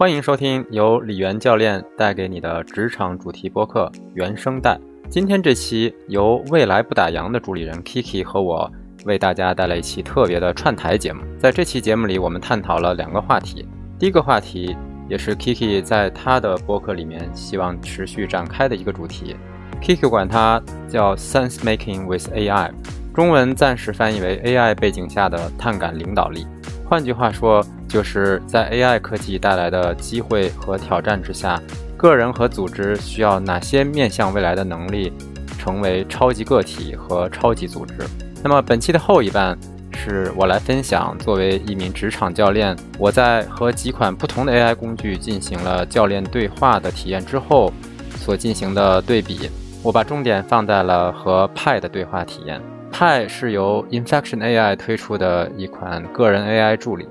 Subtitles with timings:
[0.00, 4.76] 欢迎收听由李源教练带给你的职场主题播客《原声带》。
[5.10, 8.70] 今天这期由未来不打烊的主理人 Kiki 和我
[9.06, 11.24] 为大家带来一期特别的串台节目。
[11.36, 13.66] 在这期节目里，我们探讨了两个话题。
[13.98, 14.76] 第一个话题
[15.08, 19.34] 也是 Kiki 在他的播客里面希望持续展开的一个主题
[19.82, 22.70] ，Kiki 管它叫 “Sense Making with AI”，
[23.18, 26.46] 中文暂时翻译为 “AI 背景下的碳感领导力”。
[26.88, 31.60] 换句话说，就是在 AI 科技带来的机会和挑战之下，
[31.96, 35.12] 个人和组织需要哪些面向未来的能力，
[35.58, 37.94] 成为超级个体和超级组织？
[38.40, 39.58] 那么本期的后一半
[39.96, 47.72] 是我来分享，作为一名职场教练，我在和几款不同的 AI 工具进行了教练对话的体验之后
[48.14, 49.50] 所进行的对比。
[49.82, 52.62] 我把重点放在了和派的对话体验。
[52.90, 57.08] 派是由 Infection AI 推出的一款个人 AI 助理。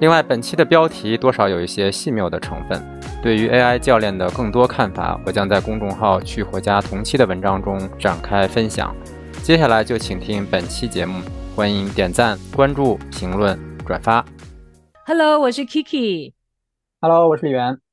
[0.00, 2.80] 另外，本期的标题多少有一些戏谬的成分。
[3.22, 8.94] 对于 AI 教练的更多看法，我将在公众号“去火家”同期的文章中展开分享。
[9.42, 11.20] 接下来就请听本期节目，
[11.54, 14.24] 欢迎点赞、关注、评论、转发。
[15.06, 16.34] Hello，我是 Kiki。
[17.00, 17.85] Hello，我是李源。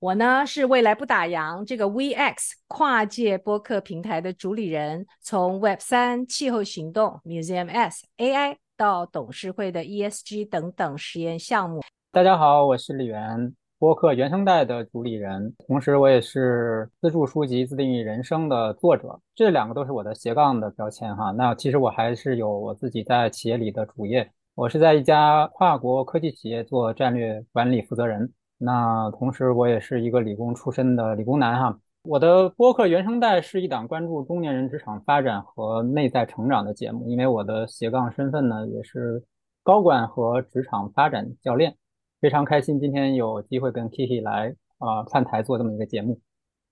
[0.00, 11.80] 我呢是未来不打烊这个 VX 跨界播客平台的主理人，从 Web 三、气候行动、Museum S、AI 到董事会的 ESG 等等实验项目。
[12.12, 21.32] 大家好，我是李源，播客原声带的主理人，同时我也是自助书籍《自定义人生》的作者，这两个都是我的斜杠的标签哈。
[21.32, 28.32] 那其实我还是有我自己在企业里的主业，我是在一家跨国科技企业做战略管理负责人。
[28.58, 31.78] 那同时，我也是一个理工出身的理工男哈。
[32.02, 37.08] 我的播客原声带是一档关注中年人职场发展和内在成长的节目。
[37.08, 39.22] 因为我的斜杠身份呢，也是
[39.62, 41.76] 高管和职场发展教练，
[42.20, 46.18] 非常开心今天有机会跟 Kitty 来啊串台做这么一个节目。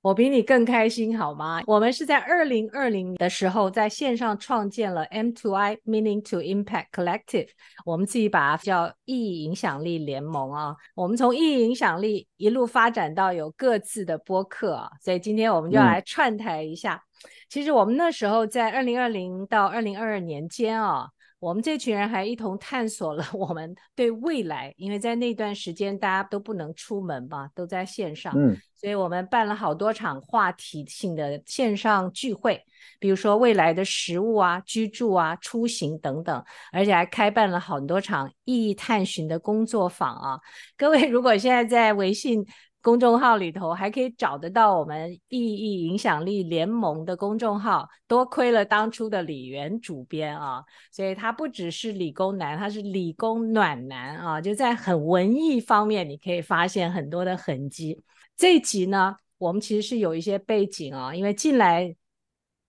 [0.06, 1.60] 我比你更开心，好吗？
[1.66, 7.48] 我们是在二零二零的时候在线上创建了 M2I Meaning to Impact Collective，
[7.84, 10.76] 我们自己把它叫意义影响力联盟啊。
[10.94, 17.02] 我们从意义影响力一路发展到有各自的播客啊，所以今天我们就要来串台一下。
[17.48, 21.08] 其实我们那时候在二零二零到二零二二年间啊。
[21.38, 32.62] 我们这群人还一同探索了我们对未来，因为在那段时间大家都不能出门嘛，都在线上，嗯，所以我们办了好多场话题性的线上聚会，
[32.98, 40.40] 比如说未来的食物啊、居住啊、出行等等，而且还开办了很多场意义探寻的工作坊啊。
[40.76, 42.46] 各位如果现在在微信。
[42.86, 58.00] 公众号里头还可以找得到我们意义影响力联盟的公众号，多亏了当初的李元主编啊，所以他不只是理工男，他是理工暖男啊，就在很文艺方面，你可以发现很多的痕迹。
[58.36, 61.92] 这一集呢，我们其实是有一些背景啊，因为进来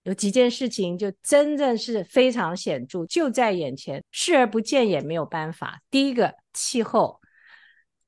[0.02, 5.80] 有几件事情就真正是非常显著，就在眼前，视而不见也没有办法。
[5.92, 7.20] 第一个，气候。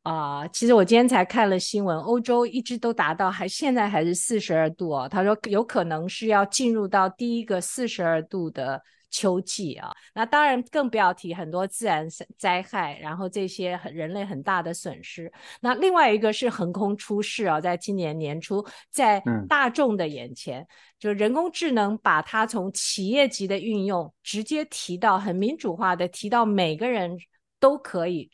[0.03, 5.07] 啊，其实我今天才看了新闻，欧洲一直都达到，还现在还是四十二度哦。
[5.07, 9.91] 他说有可能是要进入到第一个四十二度的秋季啊。
[10.15, 15.31] 那当然更不要提很多自然灾害，然后这些人类很大的损失。
[15.61, 20.67] 那另外一个是横空出世啊，在今年年初，在大众的眼前，
[20.99, 27.19] 就人工智能把它从企业级的运用，直接提到很民主化的，提到每个人
[27.61, 28.31] 都可以。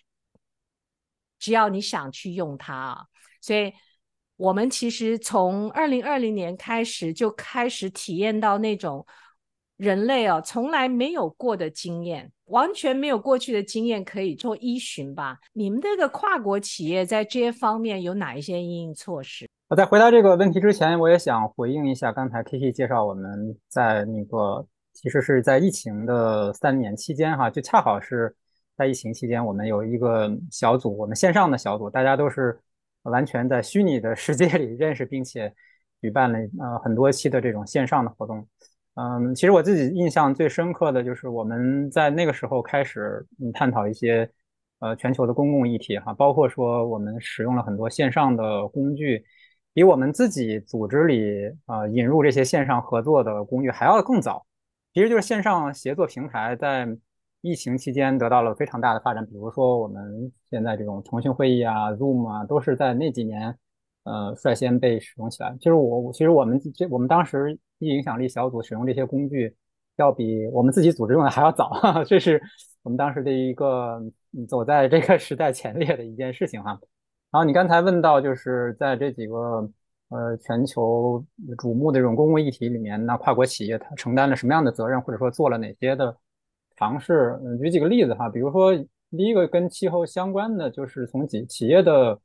[1.38, 3.04] 只要你想去用它啊，
[3.40, 3.72] 所以
[4.36, 9.06] 我们其实从二零二零年开始就开始体验到那种
[9.76, 15.38] 人类啊从来没有过的经验，完全没有过去的经验可以做依循吧？
[15.52, 19.46] 你们这个跨国企业在这些方面有哪一些应应措施？
[19.68, 28.34] 我在回答这个问题之前，我也想回应一下刚才 K K 介绍我们在那个其实是在疫情的三年期间哈，就恰好是。
[28.76, 32.60] 在疫情期间，我们有一个小组，我们线上的小组，大家都是
[33.04, 35.50] 完全在虚拟的世界里认识，并且
[36.02, 38.46] 举办了呃很多期的这种线上的活动。
[38.94, 44.30] 嗯，其实我自己印象最深刻的就是我们在那个时候开始探讨一些
[44.80, 49.24] 呃全球的公共议题哈，包括说我们使用了很多线上的工具，
[49.72, 54.46] 比我们自己组织里啊引入这些线上合作的工具还要更早。
[54.92, 56.86] 其实就是线上协作平台在。
[57.46, 63.56] 疫情期间得到了非常大的发展，比如说我们现在这种腾讯会议啊、Zoom 啊，都是在那几年，
[64.02, 65.54] 呃，率先被使用起来。
[65.60, 69.54] 就是我，其实我们这我们当时影响力小组使用这些工具，
[69.96, 72.42] 要比我们自己组织用的还要早，哈 哈这是
[72.82, 74.02] 我们当时的一个
[74.48, 76.70] 走在这个时代前列的一件事情哈。
[77.30, 79.70] 然后你刚才问到，就是在这几个
[80.08, 81.24] 呃全球
[81.58, 86.16] 瞩目的这种公共议题里面，那跨国企业它承担了什么样的责任，或者说做了哪些的
[86.76, 87.38] 尝试？
[87.60, 88.74] 举几个例子哈，比如说
[89.10, 92.18] 第一个跟气候相关的，就是从企企业的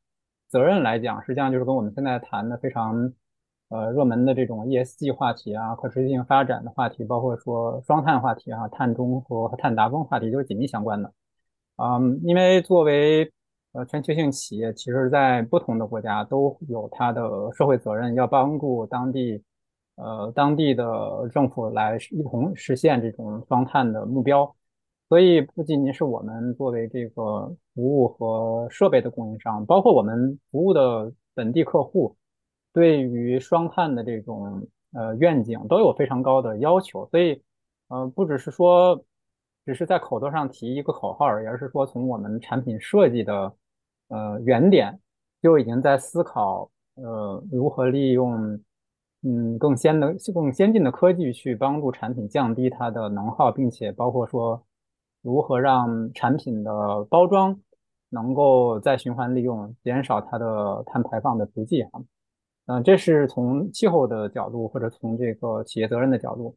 [0.50, 3.14] 责任来讲，实际上就是跟我们现在谈的非常
[3.70, 11.14] 呃热门的这种 ESG 话题啊，可持续性发展的话题，包括说双碳话题啊，碳中和和碳达峰话题就是紧密相关的。
[11.78, 13.32] 嗯，因为作为
[13.72, 19.42] 呃全球性企业，其实在不同的国家都有它的社会责任，要帮助当地
[20.02, 24.56] 呃当地的政府来一同实现这种双碳的目标。
[25.08, 32.16] 所以不仅仅是我们作为这个服务和设备的供应商，包括我们服务的本地客户，
[32.74, 37.08] 对于双碳的这种呃愿景都有非常高的要求。
[37.12, 37.42] 所以
[37.88, 39.02] 呃不只是说。
[39.64, 43.54] 只是在口头上提一个口号而，是说从我们产品设计的
[44.08, 45.00] 呃原点
[45.40, 48.60] 就已经在思考呃如何利用
[49.24, 54.64] 嗯更先的更先进的科技去帮助产品降低它的能耗，并且包括说
[55.22, 57.60] 如何让产品的包装
[58.10, 62.02] 能够再循环利用，减少它的碳排放的足迹哈。
[62.66, 66.56] 嗯，这是从气候的角度或者从这个企业责任的角度。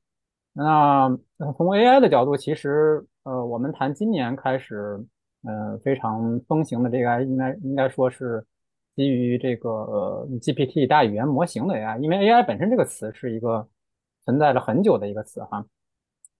[0.52, 1.08] 那
[1.56, 5.04] 从 AI 的角度，其实呃，我们谈今年开始，
[5.42, 8.44] 嗯，非常风行的这个 AI，应该应该说是
[8.94, 13.68] 基于这个呃 GPT 大语言模型的 AI，因为 AI 本身这个词是一个
[14.24, 15.64] 存在了很久的一个词哈，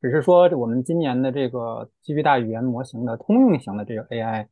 [0.00, 4.46] 只是说我们今年的这个基于大语言模型的通用型的这个 AI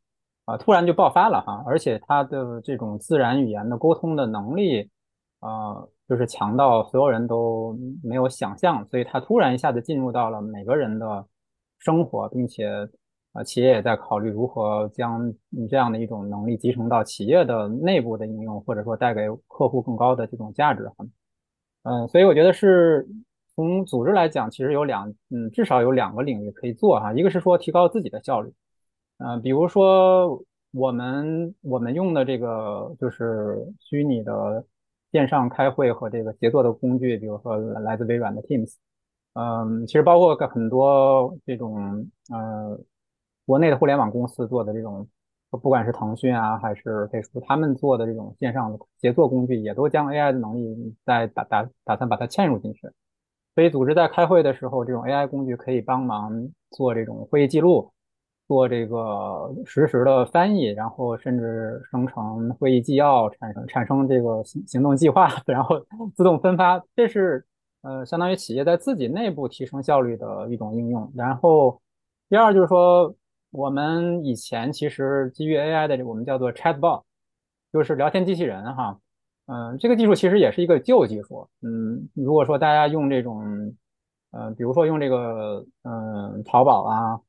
[0.45, 4.91] 啊，突然就爆发了哈，而且它的这种自然语言的沟通的能力
[5.41, 5.87] 啊。
[6.09, 11.27] 就是强到所有人都没有想象，所以它突然一下子进入到了每个人的
[11.79, 12.69] 生活，并且
[13.33, 15.33] 啊，企业也在考虑如何将
[15.69, 21.07] 这样的一种能力集成到企业的内部的应用，或者说带给客户更高的这种价值哈。
[21.83, 23.07] 嗯，所以我觉得是
[23.55, 28.53] 从组织来讲，其实有两嗯，至少有两个领域可以做哈，一个是说提高自己的效率，
[29.19, 30.43] 嗯，比如说
[30.73, 34.65] 我们我们用的这个就是虚拟的。
[35.13, 38.77] 线上开会和这个协作的工具，比如说来自微软的 Teams，
[39.35, 42.81] 嗯，其实包括很多这种呃
[43.47, 45.07] 国内的互联网公司做的这种，
[45.51, 52.89] 不管是腾讯啊还是飞书，他们做的这种线上的协作工具，也都将 AI 的能力在打打打算把它嵌入进去。
[53.55, 57.93] 所以组织在开会的时候，这种 AI 工具可以帮忙做这种会议记录。
[58.49, 65.81] 做这个实时的翻译，然后甚至生成会议纪要，产生产生这个行行动计划， 然后
[66.15, 66.83] 自动分发。
[66.95, 67.47] 这是
[67.81, 71.11] 呃，相当于企业在自己内部提升效率的一种应用。
[71.15, 71.81] 然后
[72.29, 73.15] 第二就是说，
[73.53, 77.05] 我们以前其实基于 AI 的，我们叫做 Chatbot，
[77.73, 78.99] 就是聊天机器人哈。
[79.47, 81.49] 嗯，这个技术其实也是一个旧技术。
[81.61, 83.73] 嗯，如果说大家用这种，
[84.33, 87.21] 嗯，比如说用这个，嗯，淘宝啊。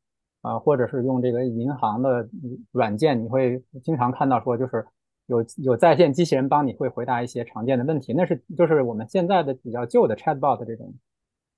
[0.44, 2.28] 啊，或者是用这个银行的
[2.74, 4.86] 软件，你会经常看到说，就是
[5.28, 10.94] 有有在线机器人帮你会回答一些常见的问题，那是就是我们现在的比较旧的 Chatbot 的这种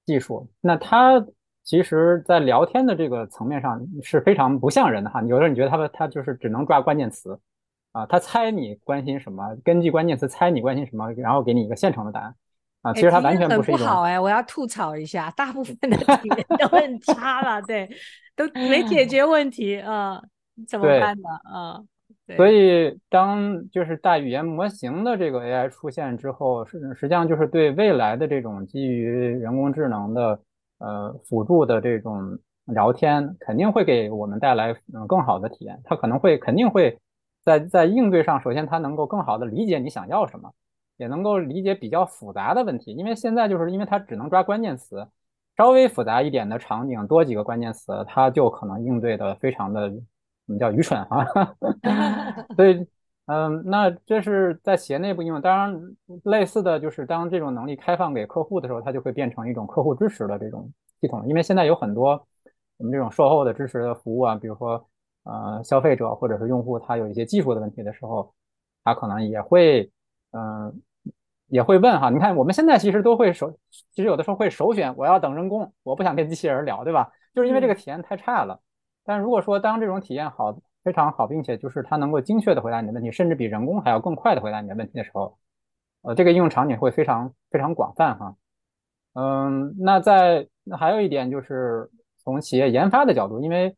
[0.05, 0.47] 技术。
[0.61, 1.25] 那它
[1.65, 5.21] 其实，在聊天的这个层面上是非常不像人的哈。
[5.23, 7.37] 有的时候你觉得它它就是只能抓关键词
[7.91, 12.35] 啊，他猜你关心什么，根据关键词猜你关心什么，然后给你一个现成的答案
[12.83, 12.93] 啊。
[12.93, 13.85] 其实它完全不是一种。
[13.85, 17.89] 好哎，我要吐槽一下，大部分的体验都很差了，对。
[18.37, 20.21] 都没解决问题啊，
[20.67, 21.29] 怎么办呢？
[21.45, 21.79] 啊，
[22.35, 30.37] 所以当就是大语言模型的这个 AI 出现之后，实实际上就是对未来的这种基于人工智能的
[30.79, 35.81] 呃辅助的这种聊天，肯定会给我们带来嗯更好的体验。
[35.83, 36.99] 它可能会肯定会
[37.43, 40.51] 在在应对上，首先它能够更好的理解你想要什么，
[40.97, 45.07] 也能够理解比较复杂的问题，因为现在就是因为它只能抓关键词。
[45.57, 49.83] 稍微复杂一点的场景，多几个关键词，它就可能应对的非常的，
[50.47, 51.25] 我们叫愚蠢啊。
[52.57, 52.85] 所以，
[53.25, 55.41] 嗯，那这是在企业内部应用。
[55.41, 61.27] 当然，类似的就是当这种能力开放给客户的时候，它就会变成一种客户支持的这种系统。
[61.27, 62.11] 因为现在有很多
[62.77, 64.87] 我们这种售后的支持的服务啊，比如说，
[65.23, 68.33] 呃，消费者或者是用户他有一些技术的问题的时候，
[68.83, 69.91] 他可能也会，
[70.31, 70.81] 嗯。
[71.47, 77.11] 也会问哈，你看我们现在其实都会首，其实有的时候会首选我要等人工，我不想跟机器人聊，对吧？
[77.35, 78.59] 就是因为这个体验太差了。
[79.05, 85.37] 但如果说当这种体验好，非常好，并且就是它能够精确的回答你的问题，甚至比人工还要更快的回答你的问题的时候，
[86.03, 88.35] 呃，这个应用场景会非常非常广泛哈。
[89.13, 91.89] 嗯，那在还有一点就是
[92.19, 93.75] 从企业研发的角度，因为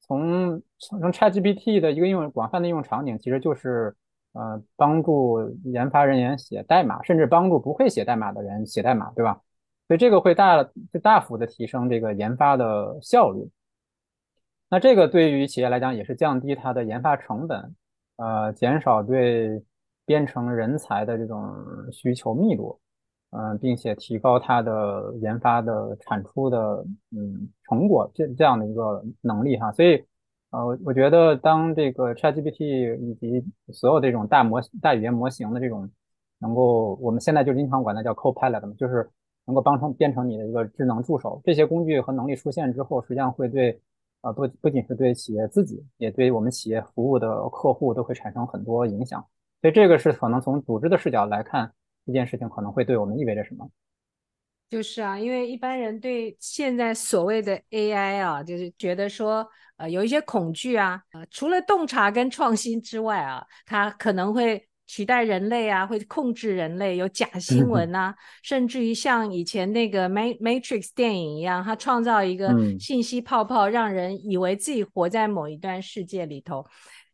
[0.00, 3.96] 从从 ChatGPT 的一个应用广泛的应用场景，其实就是
[4.34, 9.40] 呃，帮助研发人员写代码，甚至帮助不会写代码的人写代码，对吧？
[9.88, 10.62] 所以这个会大
[10.92, 13.48] 就大幅的提升这个研发的效率。
[14.72, 17.74] 那这个对于企业来讲也是降低它的研发成本，
[18.18, 19.60] 呃，减少对
[20.06, 21.52] 编程人才的这种
[21.90, 22.78] 需求密度，
[23.30, 29.72] 嗯，并且提高它的研发的产出的嗯成果这这样的一个能力哈。
[29.72, 30.04] 所以，
[30.50, 35.90] 呃，我觉得当这个 ChatGPT 以及所有这种大模大语言模型的这种
[36.38, 39.10] 能够，我们现在就经常管它叫 Copilot 嘛，就是
[39.46, 43.80] 能够帮成编程你的一个智能助手，这些工具和能力出现之后，实际上会对。
[44.20, 49.24] 啊，不不仅是对企业自己，也对我们企业服务的客户都会产生很多影响。
[49.60, 51.72] 所以这个是可能从组织的视角来看，
[52.06, 53.68] 这件事情可能会对我们意味着什么？
[54.68, 59.46] 就是啊，因为一般人对现在所谓的 AI 啊，就是觉得说，
[59.76, 64.66] 呃，有一些恐惧啊，呃，除了洞察跟创新之外啊，它可能会。
[64.92, 76.66] 取代人类啊，会控制人类，有假新闻啊，甚至于像以前那个《Matrix》电影一样，它创造一个信息泡泡，让人以为自己活在某一段世界里头。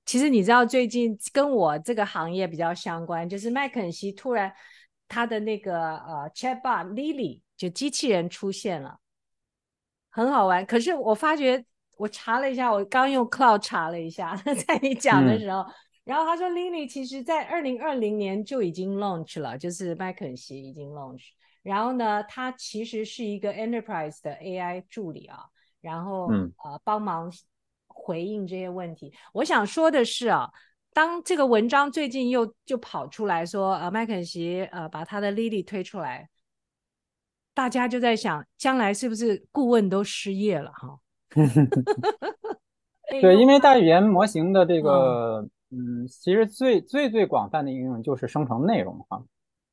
[0.06, 4.50] 其实你知道，最近跟我这个行业比较相关，就是麦肯锡突然
[5.06, 8.96] 他的那个呃 Chatbot Lily 就机器人出现了，
[10.08, 10.64] 很好玩。
[10.64, 11.62] 可是我发觉，
[11.98, 14.34] 我查了一下，我刚用 Cloud 查了一下，
[14.66, 15.62] 在你讲的时候。
[16.06, 21.30] 然后他说，Lily 其实在二零二零年就已经 launch 了，就是麦肯锡已经 launch。
[21.64, 25.40] 然后呢，它其实是一个 enterprise 的 AI 助理啊，
[25.80, 26.28] 然后
[26.62, 27.28] 呃帮忙
[27.88, 29.12] 回应这些问题。
[29.32, 30.48] 我想说的是啊，
[30.94, 36.28] 当这个文章最近又就跑出来说，呃麦肯锡呃把他的 Lily 推出来，
[37.52, 41.00] 大家就在想，将来是不是顾问都失业了哈？
[43.10, 45.44] 对，因为大语言模型的这个。
[45.70, 49.22] 嗯，其实最最最广泛的应用就是生成内容哈。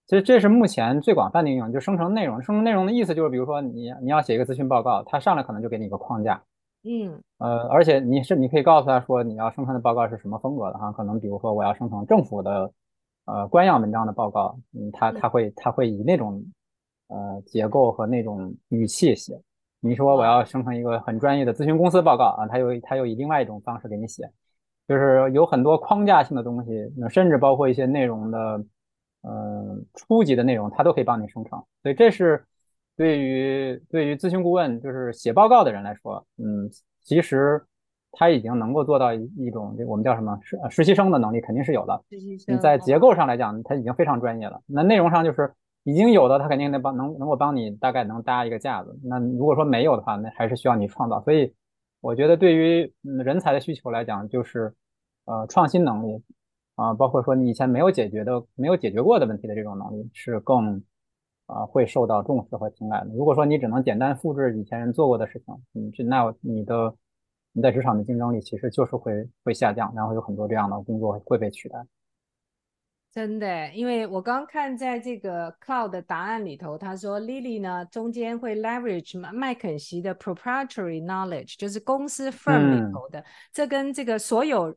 [0.06, 2.42] 其实这是目前最广泛的应用，就生成内容。
[2.42, 6.44] 生成内容的意思就是，比如说你你要写一个咨询报告，它上来可能就给你一个框架，
[6.84, 10.92] 嗯，呃，而且你是你可以告诉他说你要生成的报告是什么风格的哈。
[10.92, 12.74] 可能比如说我要生成政府的
[13.26, 16.44] 呃官样文章的报告，嗯，他他会他会以那种
[17.08, 19.40] 呃结构和那种语气写。
[19.80, 24.30] 你说我要生成一个很专业的咨询公司报告啊，他又他又以另外一种方式给你写。
[24.86, 28.66] 就是有很多框架性的东西，那甚至包括一些内容的，
[29.22, 31.58] 嗯，初级的内容，它都可以帮你生成。
[31.82, 32.44] 所以这是
[32.98, 36.70] 对于对于咨询顾问，就是写报告的人来说，嗯，
[37.02, 37.64] 其实
[38.12, 42.04] 他已经能够做到一种，我们叫什么实实习生的能力，肯定是有的。
[42.48, 44.62] 你在结构上来讲，他已经非常专业了。
[44.68, 45.50] 那内容上就是
[45.84, 49.00] 已经有的，他肯定能帮能能够帮你大概能搭一个架子。
[49.02, 51.22] 那如果说没有的话，那还是需要你创造。
[51.22, 51.54] 所以。
[52.04, 54.74] 我觉得对于嗯人才的需求来讲，就是
[55.24, 56.22] 呃创新能力
[56.76, 60.84] 啊，包括说你以前没有解决的、没有解决过的问题的这种能力，是更
[61.46, 63.12] 啊会受到重视和青睐的。
[63.16, 66.94] 如果说你只能简单复制以前人做过的事情，嗯，这那你的
[67.54, 71.80] 你在职场的竞争力其实就是会会下降，然后有很多这样的工作会被取代。
[73.14, 84.76] 真的，因为我刚看在这个 Cloud 的答案里头，他说 Lily 呢中间会 leverage 麦肯锡的 proprietary knowledge，就是公司 firm 里头的，这跟这个所有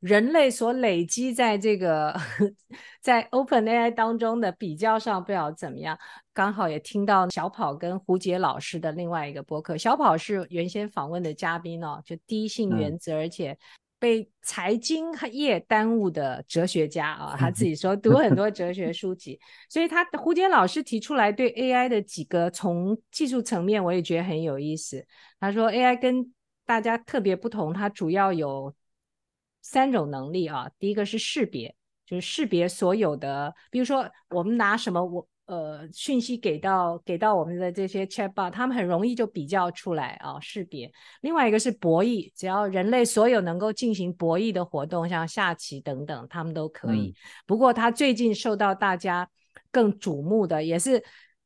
[0.00, 2.14] 人类所累积在这个
[3.00, 5.98] 在 OpenAI 当中的比较上，不知道怎么样。
[6.34, 13.56] 刚好也听到小跑跟胡杰老师的另外一个播客，小跑是原先访问的嘉宾哦，就第一性原则，而且。
[13.98, 19.38] 被财经业耽误的哲学家啊，他自己 说读很多哲学书籍，
[19.68, 25.06] 所以他胡坚老师提出来对 AI 的几个从技术层面，我也觉得很有意思。
[25.40, 26.32] 他说 AI 跟
[26.64, 28.74] 大家特别不同，它主要有
[29.60, 31.74] 三种能力啊，第一个是识别，
[32.06, 35.28] 就是识别所有的，比如说我们拿什么我。
[35.48, 40.92] 呃，讯息给到给到我们的这些 chatbot，他们很容易就比较出来啊，识别。
[41.22, 47.14] 另外一个是博弈，只要人类所有能够进行博弈的活动，像下棋等等，他们都可以。
[47.46, 49.26] 不过，它最近受到大家
[49.72, 51.02] 更瞩目的，也是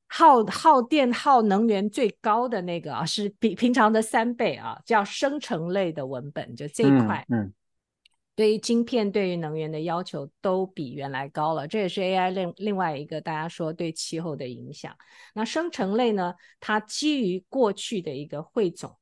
[0.08, 7.24] 耗耗电、耗能源最高的那个啊，是比平常的三倍啊，叫生成类的文本，就这一块。
[7.28, 7.52] 嗯。
[8.34, 14.96] 对于晶片、对于能源的要求都比原来高了，这也是 AI 另另外一个大家说对气候的影响。
[15.34, 16.34] 那生成类呢？
[16.58, 18.96] 它基于过去的一个汇总。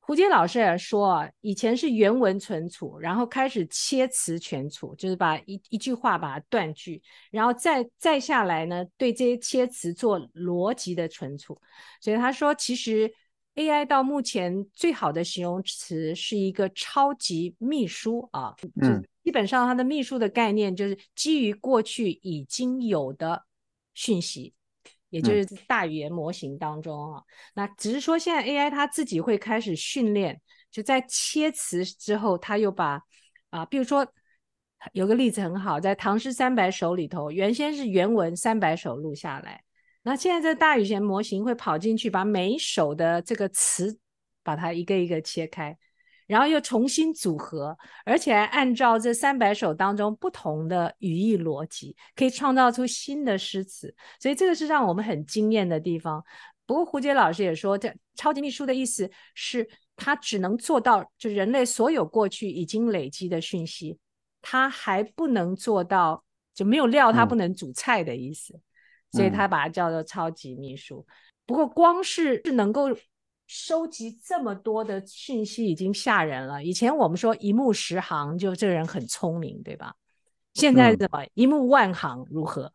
[0.00, 7.00] 胡杰老师也说啊，以前是原文存储，然后开始切词全储，就是把一一句话把它断句，
[7.30, 11.56] 然后再再下来呢，对这些切词做逻辑的存储。
[12.00, 13.14] 所以他说，其实。
[13.54, 23.44] AI 到目前最好的形容词是一个超级秘书啊，嗯，基本上它的秘书的概念就是基于过去已经有的
[23.94, 24.52] 讯息，
[25.10, 27.22] 也就是大语言模型当中啊。
[27.54, 33.00] 那只是说现在 AI 它自己会开始训练，就在切词之后，它又把
[33.50, 34.04] 啊，比如说
[34.92, 39.62] 有个例子很好，在《唐诗三百首》里头，原先是原文三百首录下来，
[40.04, 43.98] 那现在这大语言模型会跑进去，把每一首的这个词
[44.44, 45.76] 把它一个一个切开。
[46.26, 53.94] 然后又重新组合，而且还按照这三百首当中不同的语义逻辑，可以创造出新的诗词。
[54.18, 56.24] 所以这个是让我们很惊艳的地方。
[56.64, 63.98] 不过胡杰老师也说，这超级秘书的意思是，他只能做到就人类所有过去已经累积的讯息，
[64.40, 68.58] 他还不能做到就没有料他不能煮菜的意思。
[69.14, 71.06] 所以他把它叫做超级秘书。
[71.46, 72.90] 不过光是是能够。
[73.46, 76.64] 收集这么多的讯息已经吓人了。
[76.64, 79.94] 以前我们说一目十行，就这个人很聪明，对吧？
[80.54, 82.72] 现在怎么一目万行如何？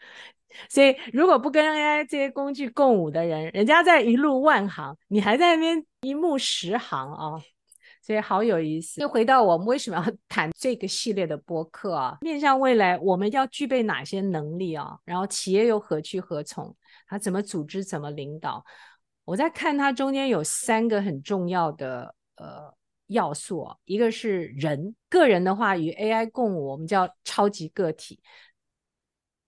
[0.70, 7.42] 所以如果不跟 AI 这些工具共舞的人，人家在一路万行，你还在那边一目十行啊！
[8.08, 9.02] 所以好有意思。
[9.02, 12.16] 又回到我们为什么要 谈这个系列的播客啊？
[12.22, 14.98] 面向未来，我们要具备哪些能力啊？
[15.04, 16.74] 然后企业又何去何从？
[17.06, 17.84] 它怎么组织？
[17.84, 18.64] 怎么领导？
[19.26, 22.74] 我在看它中间有三个很重要的呃
[23.08, 28.18] 要素，一个是人，个人的话与 AI 共舞，我们叫超级个体。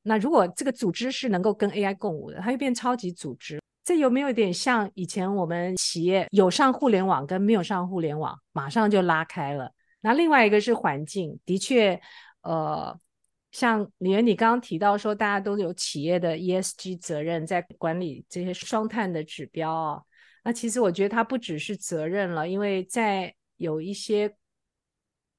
[0.03, 3.59] 那如果这个组织是能够跟 AI 共舞的，它就变超级组织。
[3.85, 9.73] 这有没有点像以前我们企业有上互联网跟没有上互联网，马上就拉开了？
[10.01, 12.01] 那另外一个是环境，的确，
[12.43, 12.99] 呃。
[13.53, 20.01] 像李源，你刚刚提到说，大家都有企业的 ESG 责任，在管理这些双碳的指标啊。
[20.45, 24.33] 那其实我觉得它不只是责任了，因为在有一些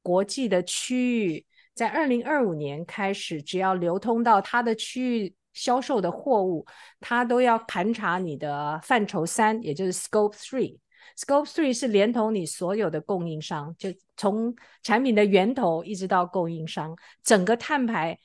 [0.01, 6.65] 国际的区域，在二零二五年开始，只要流通到它的区域销售的货物，
[6.99, 10.77] 它都要盘查你的范畴三，也就是 Scope Three。
[11.17, 18.17] Scope Three 是连同你所有的供应商，就从产品的源头一直到供应商，整个碳排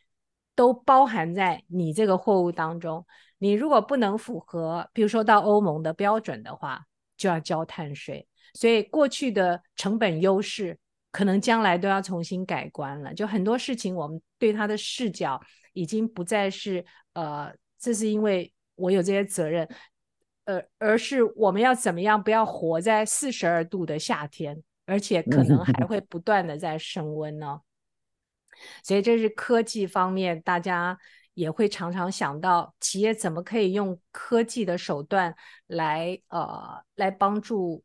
[0.55, 3.05] 都包含在你这个货物当中。
[3.39, 6.87] 你如果不能符合，比如说到欧盟的标准的话，
[7.17, 8.27] 就要交碳税。
[8.55, 10.79] 所以过去的成本优势，
[11.11, 13.13] 可能将来都要重新改观了。
[13.13, 15.39] 就很多事情，我们对它的视角
[15.77, 19.69] 已经不再是呃，这是因为我有这些责任。
[20.45, 27.61] 呃，而是我们要怎么样，不要活在四十二度的夏天，而且可能还会不断的在升温呢。
[28.85, 30.97] 所以这是科技方面，大家
[31.35, 35.35] 也会常常想到，企业怎么可以用科技的手段
[35.67, 37.83] 来呃来帮助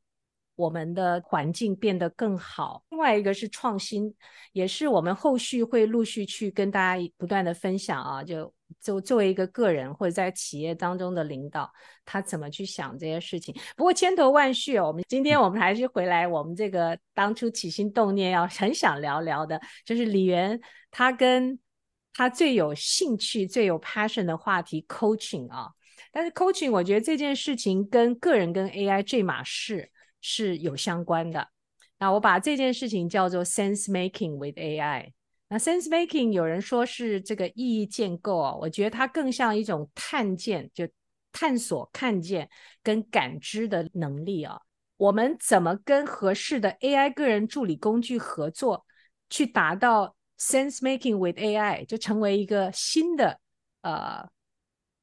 [0.62, 2.84] 我们的环境变得更好。
[2.92, 4.14] 另外一个是创新，
[4.54, 8.54] 也是我们后续会陆续去跟大家不断的分享啊，就。
[8.80, 11.70] 就作为一个个人或者在企业当中的领导，
[12.06, 13.54] 他怎么去想这些事情？
[13.76, 20.58] 不过千头万绪，我们今天我们还是回来，我们这个当初起心动念要很想聊聊的，就是李源
[20.90, 21.60] 他跟
[22.14, 25.68] 他最有兴趣、最有 passion 的话题 coaching 啊。
[26.14, 31.50] 但是 coaching 我觉得这件事情跟个人跟 AI 这码事是有相关的。
[32.00, 35.12] 那我把这件事情叫做 sense making with AI。
[35.50, 40.88] 那 sense making 有人说是这个意义建构啊，我觉得它更像一种探见，就
[41.32, 42.50] 探索、看见
[42.82, 44.60] 跟感知的能力啊。
[44.98, 48.86] 我们怎么跟合适的 AI 个人助理工具合作，
[49.30, 53.40] 去达到 sense making with AI，就成为一个新的
[53.82, 54.26] 呃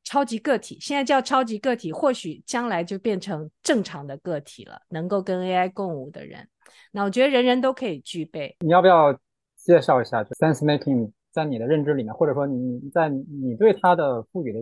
[0.09, 0.79] 超级个体。
[0.81, 6.49] 现在叫超级个体，或许将来就变成正常的个体了，能够跟 AI 共舞的人。
[6.93, 8.57] 那我觉得人人都可以具备。
[8.61, 9.15] 你要不要？
[9.57, 14.61] 介绍一下，就 sense making 在你的认知里面，或者说你在你对它的赋予的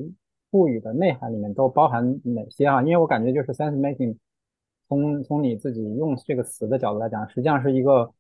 [0.51, 2.83] 赋予的内涵里面都包含哪些啊？
[2.83, 4.17] 因为我感觉就是 sense making，
[4.89, 8.11] 从从你自己用这个词的角度来讲，实际上是一个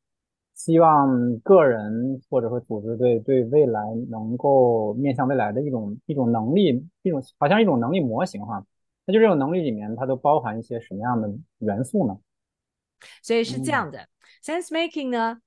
[0.57, 8.64] 希望个人或者说组织对对未来能够面向未来的一种一种能力，一种好像一种能力模型哈。
[9.05, 12.19] 那就这种能力里面，它都包含一些什么样的元素呢？
[13.23, 14.09] 所以是这样的
[14.42, 15.38] ，sense making 呢？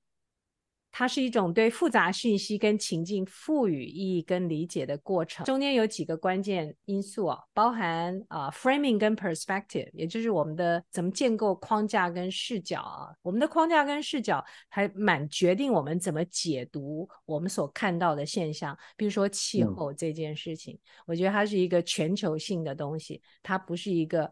[0.92, 24.30] 它是一种对复杂讯息跟情境赋予意义跟理解的过程，中间有几个关键因素啊，包含啊 framing 跟 perspective，也就是我们的怎么建构框架跟视角啊，我们的框架跟视角还蛮决定我们怎么解读我们所看到的现象，比如说气候这件事情，我觉得它是一个全球性的东西，它不是一个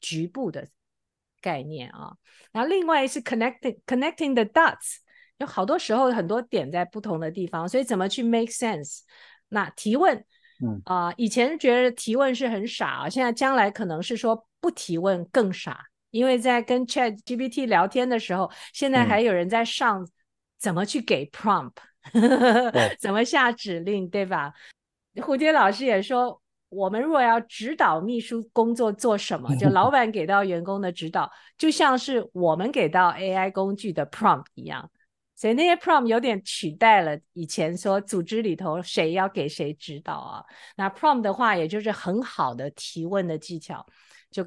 [0.00, 0.66] 局部的
[1.42, 2.16] 概念啊。
[2.50, 4.96] 然后另外是 connecting connecting the dots。
[5.38, 9.00] 有好多时候很多点在不同的地方，所以怎么去 make sense？
[9.48, 10.16] 那提问，
[10.62, 20.06] 嗯啊、以前觉得提问是很傻啊，现在将来可能是说不提问更傻，因为在跟 Chat GPT 聊天的时候，现在嗯还有人在上
[20.58, 21.72] 怎么去给 prompt，
[22.12, 24.52] 对 怎么下指令，对吧？
[25.16, 34.90] 蝴蝶老师也说，我们若要指导秘书工作做什么，就老 板给到员工的指导，就像是我们给到 AI 工具的 prompt 一样。
[35.38, 40.44] 所以那些 prompt 有点取代了以前说组织里头谁要给谁指导啊。
[40.76, 43.86] 那 prompt 的话，也就是很好的提问的技巧，
[44.32, 44.44] 就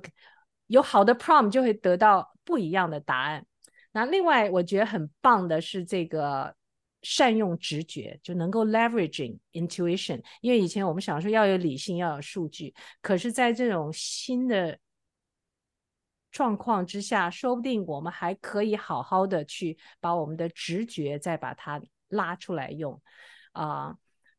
[0.68, 3.46] 有好的 prompt 就会得到不一样的答案。
[3.94, 6.54] 那另外我觉得很棒的是这个
[7.04, 10.22] 善用直觉，就能够 leveraging intuition。
[10.42, 14.78] 因为以前我们想说要有理性，要有数据，可是在这种新的
[16.32, 23.00] 状况之下，说不定我们还可以好好的去把我们的直觉再把它拉出来用。
[23.52, 23.96] 啊、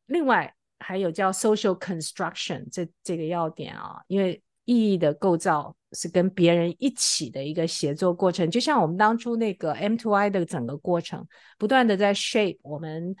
[0.07, 11.27] 另外还有叫 social construction 这这个要点啊，因为意义的构造是跟别人一起的一个协作过程，就像我们当初那个 M to I 的整个过程，
[11.57, 13.15] 不断的在 shape 我们。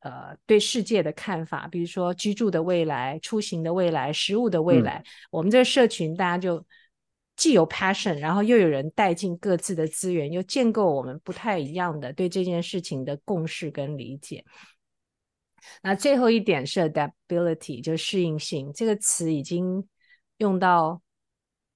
[0.00, 4.84] 呃，对世界的看法，比如说居住的未来、出行的未来、食物的未嗯。
[4.84, 6.64] 来，我们这个社群大家就
[7.38, 14.44] 既有 passion，然后又有人带进各自的资源，又建构我们不太一样的对这件事情的共识跟理解。
[15.82, 19.88] 那最后一点是 adaptability，就适应性，这个词已经
[20.38, 21.00] 用到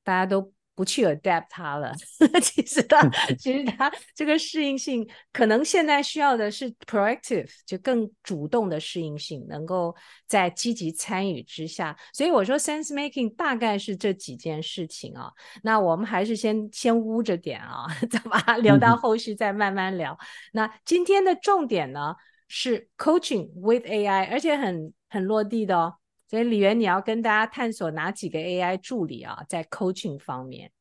[0.03, 1.93] 大家都不去 adapt 它了。
[2.43, 3.09] 其实它，
[3.39, 9.95] 其实它这个适应性，可能现在需要的是 proactive，就更主动的适应性，能够
[10.27, 11.97] 在积极参与之下。
[12.13, 15.31] 所以我说 sense making 大概是这几件事情啊。
[15.63, 20.19] 那我们还是先先捂着点啊， 再把它留到后续再慢慢聊。
[20.53, 22.15] 那今天的重点呢
[22.49, 25.95] 是 coaching with AI，而且很很落地的哦。
[26.33, 30.73] 所以李源，你要跟大家探索哪几个 AI 助理啊，在 coaching 方面？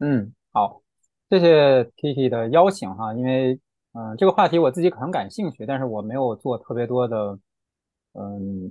[0.00, 0.82] 嗯，好，
[1.30, 3.58] 谢谢 Kiki 的邀请哈，因为
[3.94, 7.38] 嗯、这个话题我自己很感兴趣，但是我没有做特别多的
[8.12, 8.70] 嗯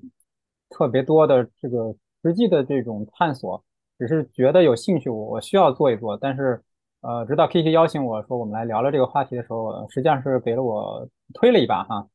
[0.70, 3.66] 特别多的这个实际的这种探索，
[3.98, 6.64] 只是觉得有兴趣，我我需要做一做，但是
[7.02, 12.08] 呃，直到 Kiki 邀请我说我们来聊聊这个话题的时候，实际上是给了我推了一把哈。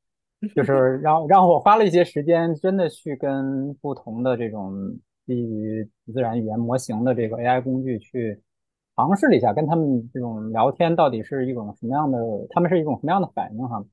[0.56, 4.72] 就是让让我花了一些时间，真的去跟不同的这种
[5.26, 8.40] 基于自然语言模型的这个 AI 工具去
[8.96, 12.18] 尝试了一下，跟他们这种聊天到底是一种什么样的，
[12.50, 13.84] 他们是一种什么样的反应哈。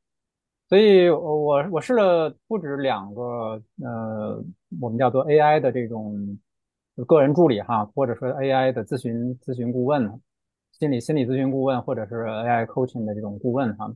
[0.69, 4.43] 所以我我我试了不止两个呃，
[4.81, 6.37] 我们叫做 AI 的这种
[7.05, 10.19] 个人助理哈，或者说 AI 的咨询咨询顾问、
[10.71, 13.93] 心理心理咨询顾问，或者是 AI coaching 的这种顾问哈。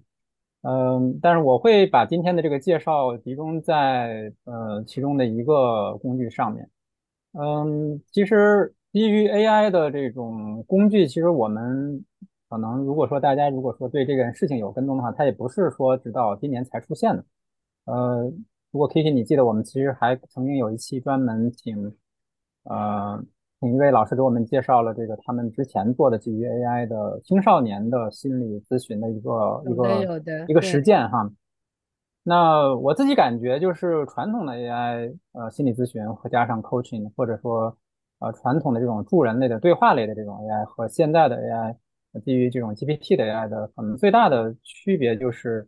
[0.62, 6.69] 嗯，但是我会把今天的这个介绍集中在呃其中的一个工具上面。
[7.34, 12.06] 嗯，其实基于 AI 的这种工具，其实我们
[12.50, 17.26] 可能如果说大家如果说对这件事情有跟踪的话，它也不是说直到今年才出现的。
[17.86, 18.32] 呃，
[18.71, 21.95] 如果 Kiki 你记得，我们其实还曾经有一期专门请
[22.65, 23.24] 呃
[23.69, 31.30] 一位老师给我们介绍了这个他们之前做的基于 AI 的青少年的心理咨询的一个一个一个实践哈。
[32.24, 37.76] 那我自己感觉就是传统的 AI 呃心理咨询和加上 coaching，或者说
[38.19, 41.76] 呃传统的这种助人类的对话类的这种 AI 和现在的 AI
[42.13, 45.67] 呃基于这种 GPT 的 AI 的可能最大的区别就是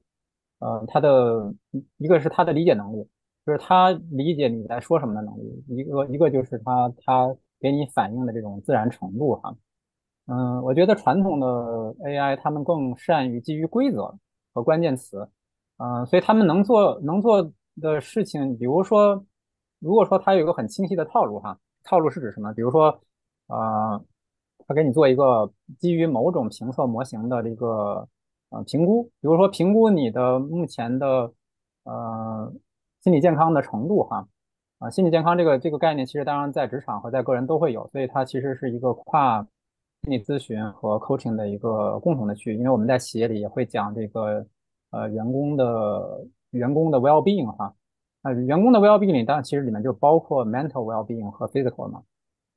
[0.60, 1.53] 呃它的
[1.97, 3.08] 一个是它的理解能力，
[3.45, 9.56] 就是它理解你在说什么的能力，一个一个就是它它给你反应的这种自然程度哈。
[10.28, 11.47] 嗯，我觉得传统的
[12.06, 14.13] AI 他们更善于基于规则
[14.54, 15.30] 和关键词。
[15.78, 19.26] 嗯，所以他们能做能做的事情，比如说，
[19.80, 22.54] 如果说他有一个很清晰的套路哈，套路是指什么？
[22.54, 23.02] 比如说，
[23.47, 24.06] 呃，
[24.67, 28.08] 他给你做一个基于某种评测模型的这个
[28.49, 31.34] 呃评估，比如说评估你的目前的
[31.84, 32.54] 呃
[33.02, 34.26] 心理健康的程度哈，
[34.83, 39.41] 啊，心理健康这个这个概念，其实当然在职场和在个人都会有，所以它其实是一个跨
[40.01, 44.45] 心理咨询和 coaching 的一个共同的区域，因为我们在企业里也会讲这个。
[44.95, 47.73] 呃，员工的员工的 well-being 哈，
[48.21, 52.03] 啊、员工的 well-being 里，当然其实里面就包括 mental well-being 和 physical 嘛。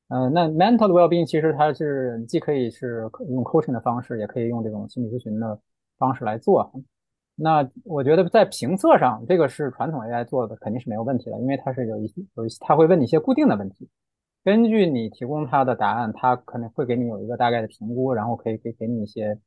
[0.09, 5.59] 呃，那 mental 的 well-being 其实它是既可以是用 coaching 的方式，也可以用这种心理咨询的
[5.97, 6.71] 方式来做。
[7.37, 13.89] 那我觉得在评测上，这个是传统 AI 做的肯定是没有问题的，因为它是有一些有一些，它会问你一些固定的问题，
[14.43, 19.39] 根据你提供它的答案，它可能会给你有一个大概的评估，然后可以给给你一些。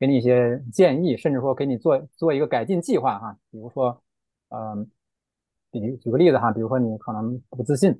[0.00, 3.38] 给你一些建议，甚至说给你做做一个改进计划哈。
[3.52, 4.02] 比如说，
[4.48, 4.90] 嗯，
[5.70, 7.96] 比举个例子哈，比如说你可能不自信，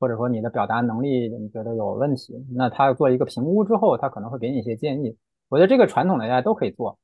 [0.00, 5.14] 或者说你的表达能力你觉得有问题，那他做一个评估之后，他可能会给你一些建议。
[5.50, 6.98] 我觉得这个传统的 AI 都可以做，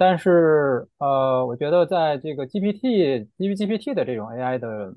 [0.00, 4.94] 但是呃，我觉得在这个 GPT 基于 GPT 的这种 AI 的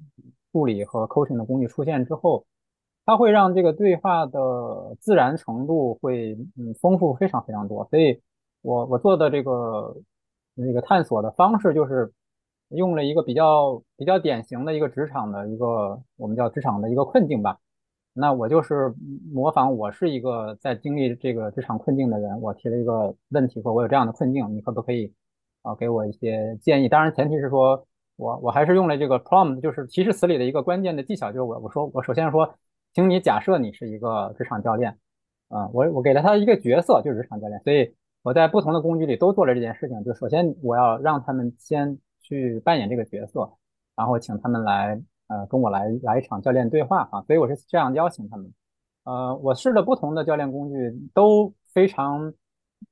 [0.54, 2.46] 助理和 coaching 的工具出现之后。
[3.06, 8.22] 它会让这个对话的自然程度会嗯丰富非常非常多，所以
[8.62, 9.94] 我我做的这个
[10.54, 12.13] 那个探索的方式就是
[12.70, 17.60] 用了一个比较比较典型的一个职场的一个我们叫职场的一个困境吧。
[18.13, 18.93] 那我就是
[19.34, 25.13] 模仿我是一个在经历这个职场困境的人，我提了一个问题说，我有这样的困境，你可不可以
[25.62, 26.89] 啊给我一些建议？
[26.89, 32.56] 当然前提是说我我还是用了这个 prompt，就是提示词里的一个关键的技巧，就是我我说我首先说。
[32.95, 34.99] 请你假设你是一个职场教练，
[35.47, 40.04] 啊，我我给了他一个角色，就是职场教练，所以我在不同的工具里都做了这件事情。
[40.04, 43.52] 就首先我要让他们先去扮演这个角色，
[43.95, 47.21] 然后请他们来，呃，跟我来来一场教练对话啊。
[47.23, 48.53] 所以我是这样邀请他们。
[49.05, 52.33] 呃，我试了不同的教练工具，都非常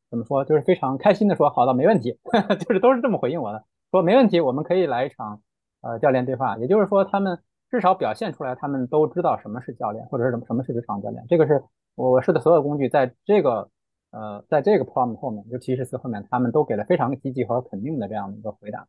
[0.09, 2.17] 怎么说，就是非常开心的说，好的，没问题，
[2.59, 5.41] 就是都是这么回应我的，说没问题，我们可以来一场
[5.81, 6.57] 呃教练对话。
[6.57, 7.39] 也就是说他们。
[7.71, 11.25] 至少表现出来，他们都知道什么是教练，或者是什么什么是职场教练。
[11.29, 11.63] 这个是
[11.95, 13.69] 我试的所有工具，在这个
[14.11, 18.85] 呃，在这个 prompt 后面，尤其是后面，他们都给了非常积极和肯定的这样的一个回答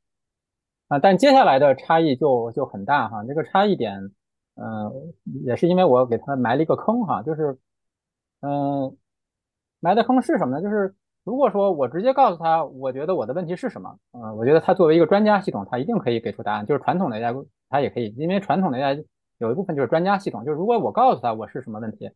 [0.92, 0.98] 啊。
[0.98, 3.24] 但接下来的差异就就很大哈。
[3.24, 4.11] 这个差异点，
[4.57, 4.92] 嗯，
[5.44, 7.59] 也是因为我给他埋了一个坑哈，就是
[8.40, 8.96] 嗯，
[9.81, 10.62] 埋的坑是什么呢？
[10.62, 16.66] 就是如果说我直接告诉他，我觉得我的问题是什么，嗯，我觉得他作为一个专家系统，他一定可以给出答案。
[16.66, 17.46] 就是传统的 AI。
[17.74, 19.02] 他也可以，因为传统的 AI
[19.38, 22.11] 有一部分就是专家系统，就是如果我告诉他我是什么问题，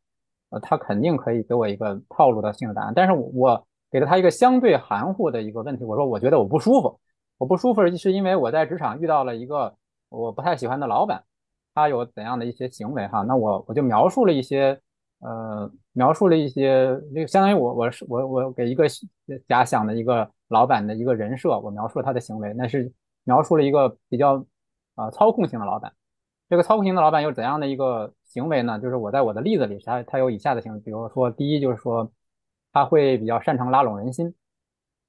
[0.51, 2.93] 呃，他肯定可以给我一个套路的性的答案。
[2.95, 7.01] 但是我给了他一个相对含糊的一个问题，我说我觉得我不舒服，
[7.39, 9.75] 我不舒服是因为我在职场遇到了一个
[10.09, 11.23] 我不太喜欢的老板，
[11.75, 13.23] 他有怎样的一些行为哈？
[13.23, 14.81] 那我我就描述了一些，
[15.21, 18.85] 呃，描述了一些，那个相当于我我是我我给一个
[19.49, 22.93] 假想的一个老板的一个人设，我描述了他的行为，那是
[23.25, 24.45] 描述了一个比较。
[24.97, 25.93] 啊，操控型的老板，
[26.49, 28.81] 这个操控型的老板有怎样的一个行为呢？
[28.81, 32.11] 就是我在我的例子里，他他有以下的行为，比如说，第一就是说，
[32.73, 34.35] 他会比较擅长拉拢人心，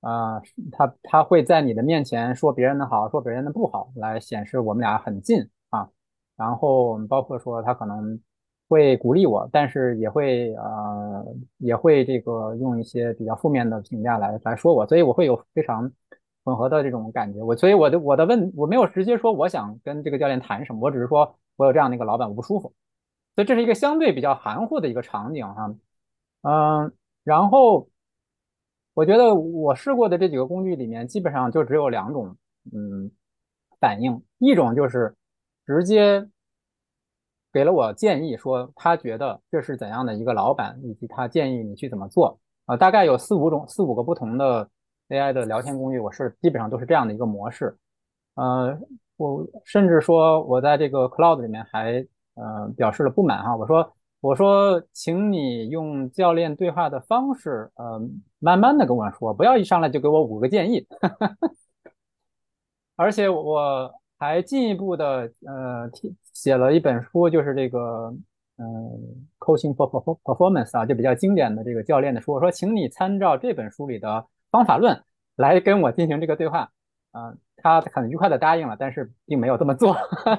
[0.07, 0.41] 啊，
[0.71, 5.89] 他他会在你的面前说别人的好，说别人的不好，来显示我们俩很近啊。
[6.35, 8.19] 然后包括说他可能
[8.69, 11.25] 会鼓励我，但是也会呃
[11.57, 15.91] 也会这个用一些比较负面的评价来来说我，所以我会有非常。
[16.47, 22.73] 混合的这种感觉，我所以我的我的问我没有直接说我想跟这个教练谈什么，我只是说我有这样的一个老板我不舒服，
[23.35, 25.75] 所以这是一个相对比较含糊的一个场景哈，
[26.43, 26.93] 嗯，
[27.25, 27.89] 然后
[28.97, 32.35] 我觉得我试过的这几个工具里面，基本上就只有两种
[32.73, 33.11] 嗯
[33.79, 35.15] 反应，一种就是
[35.67, 36.27] 直接
[37.53, 44.67] 给了我建议，说他觉得这是怎样的一个老板，以及他建议你去怎么做啊，大概有四五种四五个不同的。
[45.09, 47.77] AI 的聊天工具，我是基本上都是这样的一个模式。
[48.33, 48.77] 呃，
[49.15, 58.01] 我甚至说我在这个 Cloud 里面还呃表示了不满哈，我说我说，请你用教练对话的方式，呃，
[58.39, 60.85] 慢慢的跟我说，不要一上来就给我五个建议。
[62.95, 65.89] 而且我还进一步的呃
[66.33, 68.13] 写了一本书，就是这个
[68.57, 69.89] 嗯 Coaching for
[70.23, 72.33] Performance 啊，就比较经典的这个教练的书。
[72.33, 74.25] 我说，请你参照这本书里的。
[74.49, 75.03] 方法论
[75.35, 76.71] 来跟我进行这个对话，
[77.11, 79.93] 啊，他很愉快的答应了，但是并没有这么做，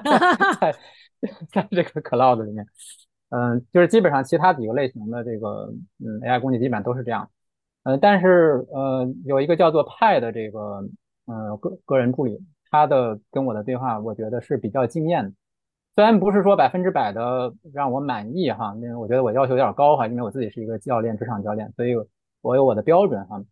[0.59, 0.75] 在
[1.53, 2.65] 在这个 Cloud 里面，
[3.29, 7.29] 嗯，就是基本上其他几个类型的这个嗯 AI 工具基本上都是这样，
[7.83, 10.83] 嗯，但是呃有一个叫做派的这个
[11.27, 12.39] 嗯个个人助理，
[12.71, 15.31] 他的跟我的对话，我觉得是比较惊艳的，
[15.95, 21.93] 虽然不是说百分之百的让我满意哈，因为我觉得我要求有点高哈，因为我自己是一个教练，职场教练，所以
[22.41, 23.43] 我有我的标准哈。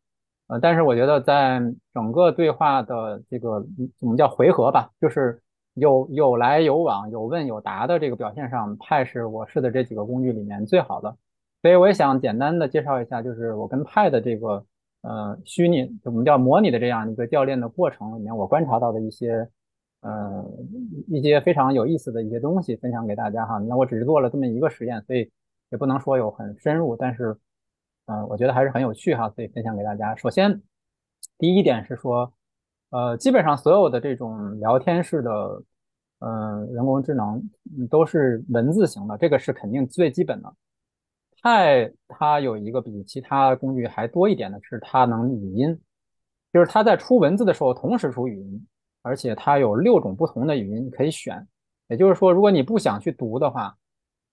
[0.48, 1.62] 呃，但是我觉得在
[1.94, 3.66] 整个对话的这个
[4.00, 5.42] 我们叫回合吧，就是
[5.78, 11.16] 有有来有往、有问有答的这个表现上，派是我试的这几个工具里面最好的。
[11.62, 14.66] 所以我也想简单的介绍一下，就是我跟派的这个
[15.02, 19.50] 呃虚拟我们叫模拟的这样一个教练的过程里面，我观察到的一些
[20.02, 20.46] 呃
[21.08, 23.58] 一些非常有意思的一些东西分享给大家哈。
[23.60, 25.32] 那我只是做了这么一个实验，所以
[25.70, 27.38] 也不能说有很深入，但是。
[28.10, 30.16] 嗯，我觉得还是很有趣哈，所以分享给大家。
[30.16, 30.62] 首先，
[31.38, 32.32] 第一点是说，
[32.90, 35.64] 呃，基本上所有的这种聊天式的，
[36.20, 37.42] 嗯，人工智能
[37.90, 40.54] 都是文字型的，这个是肯定最基本的。
[41.42, 45.80] 派它有一个比其他工具还多一点的是，它能语音
[46.52, 48.66] 就是它在出文字的时候同时出语音，
[49.04, 51.46] 而且它有六种不同的语音可以选。
[51.90, 53.76] 也就是说，如果你不想去读的话，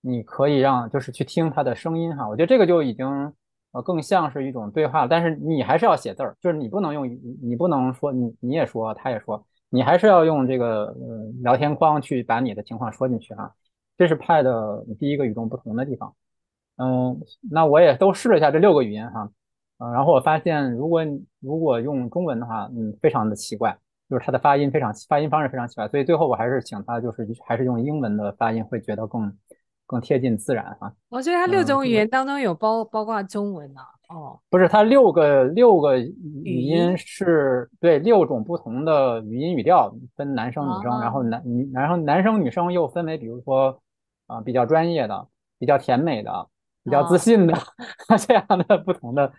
[0.00, 2.28] 你可以让就是去听它的声音哈。
[2.28, 3.32] 我觉得这个就已经
[3.74, 7.06] 呃更像是一种对话，但是你还是要写字儿，就是你不能用
[7.42, 13.52] 你不能说你你也说他也说，你还是要用这个呃聊天框去把你的情况说进去哈。
[13.98, 16.14] 这是 Pad 第一个与众不同的地方。
[16.76, 19.30] 嗯，那我也都试了一下这六个语音哈，
[19.78, 21.04] 嗯，然后我发现如果
[21.40, 23.76] 如果用中文的话，嗯，非常的奇怪，
[24.10, 29.32] 就是它的发音非常发音方式非常奇怪，所以最后我还是请他就是还是用英文的发音会觉得更
[29.86, 30.92] 更贴近自然哈。
[31.08, 33.80] 我觉得它六种语言当中有包包括中文呢。
[34.08, 43.80] 哦，不是，它六个六个语音是对六种不同的语音语调，分男生女生，然后男女然后男生女生又分为比如说
[44.26, 45.26] 啊比较专业的、
[45.58, 46.48] 比较甜美的。
[46.86, 47.54] 比较自信的
[48.28, 49.32] 这样的不同的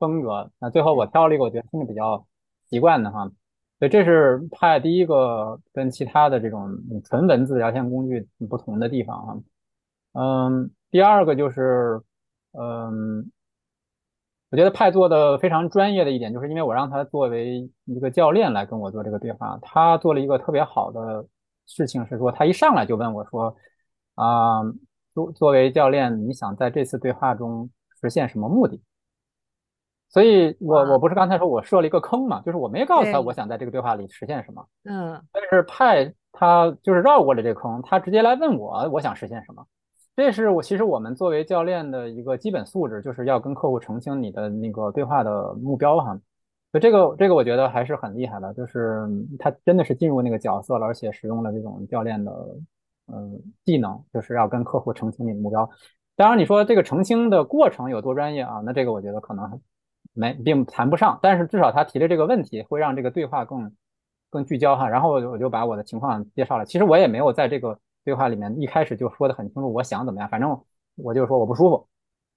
[0.00, 2.26] 风格，那最后我挑了一个我觉得听着比较
[2.68, 3.24] 习惯的哈，
[3.78, 9.38] 所以这是派第一个跟其他的这种纯文字聊天工具不同的地方哈。
[10.18, 12.02] 嗯，第二个就是
[12.52, 13.30] 嗯，
[14.50, 21.24] 我觉得派做的非常专业的一点，就是因为我让他作为一个教练来跟我做这个对话，他做了一个特别好的
[21.66, 23.54] 事情是说，他一上来就问我说
[24.14, 24.62] 啊。
[25.14, 27.68] 作作为教练，你想在这次对话中
[28.00, 28.80] 实现什么目的？
[30.10, 34.64] 所以，我我不是刚才说我设了一个坑嘛，就是我没告诉他我想在这个对话里实现什么。
[34.84, 35.20] 嗯。
[35.32, 39.66] 但是派他就是绕过了这个坑，他直接来问我我想实现什么。
[40.18, 46.12] 这是我其实我们作为教练的一个基本素质，就是要跟客户澄清你的那个对话的目标哈。
[46.72, 52.32] 所以这个这个我觉得还是很厉害的，就是他真的是进入那个角色了，而且使用了这种教练的。
[53.10, 55.66] 嗯，技能就是要跟客户澄清你的目标。
[56.14, 58.60] 当然，你说这个澄清的过程有多专业啊？
[58.66, 59.58] 那这个我觉得可能
[60.12, 61.18] 没并谈不上。
[61.22, 63.72] 但是至少他提的这个问题会让这个对话更
[64.28, 64.86] 更聚焦哈。
[64.86, 66.66] 然后我就我就把我的情况介绍了。
[66.66, 70.28] 其实我也没有在这个对话里面一开始就说的很清楚，我想怎么样。
[70.28, 70.60] 反正
[70.96, 71.88] 我就说我不舒服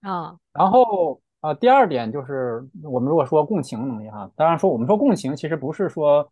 [0.02, 0.38] 啊。
[0.54, 6.32] 然后呃，第二点就是我们如果说共情能力哈，当然说我们说共情其实不是说。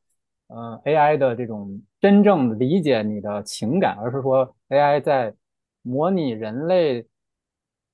[0.51, 5.35] 呃，AI 的这种真正理解你的情感，而是说 AI 在
[5.83, 7.05] 模拟人类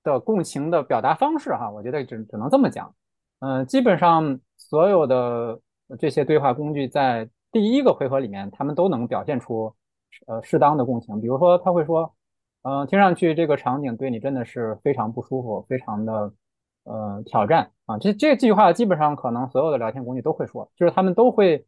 [0.04, 2.96] 的共情的表达方式哈，我觉得只只能这么讲。
[3.40, 5.60] 嗯，基本上所有的
[6.00, 9.76] 这些对话工具在第一个回合里面，他们都能表现出
[10.28, 11.20] 呃适当的共情。
[11.22, 12.14] 比如说，他会说，
[12.64, 16.34] 嗯，听上去这个场景对你真的是非常不舒服，非常的
[16.84, 17.98] 呃挑战啊。
[17.98, 21.66] 这这句话基本上可能所有的聊天工具都会说，就是他们都会。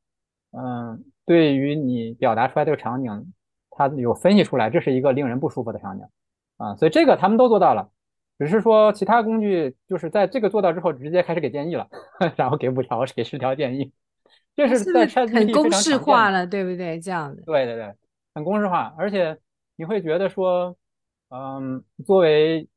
[0.51, 3.33] 嗯，对于你表达出来这个场景，
[3.69, 6.05] 他有分析出来，这是一个令人不舒服的场景
[6.55, 7.89] 啊，所以这个他们都做到了，
[8.39, 11.89] 只是说其他工具就是在这个做到之后，直接开始给建议了，
[12.37, 13.91] 然后给五条给十条建议，
[14.55, 16.97] 这是在很公式化了，对不对？
[17.01, 17.93] 这样的，对对对，
[18.37, 19.35] 很公式化，而且
[19.75, 20.77] 你会觉得说，
[21.29, 22.69] 嗯，作为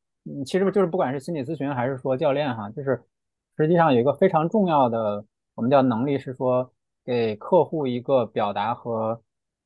[0.46, 3.00] 其实就是不管是心理咨询还是说教练哈，就是
[3.58, 5.22] 实际上有一个非常重要的
[5.54, 6.72] 我们叫能力是说。
[7.02, 9.20] 给客户一个表达和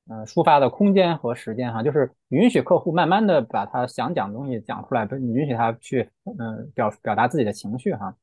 [0.09, 8.17] 嗯抒发的空间和时间哈，就是允许客户慢慢的把他想讲的东西讲出来，不允许他去嗯表表达自己的情绪哈。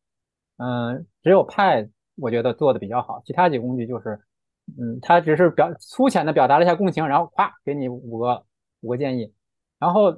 [0.58, 4.18] 嗯，只有派我觉得做的比较好，其他几个工具就是
[4.80, 8.44] 嗯，他只是表粗浅的表达了一下共情，然后咵给你五个
[8.82, 9.34] 五个建议，
[9.80, 10.18] 然后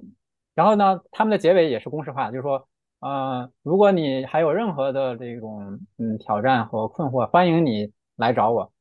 [0.56, 2.68] 然后呢，他们的结尾也是公式化，就是说
[3.00, 8.72] 呃，如果你还有任何的这种嗯挑战和困惑，欢迎你来找我。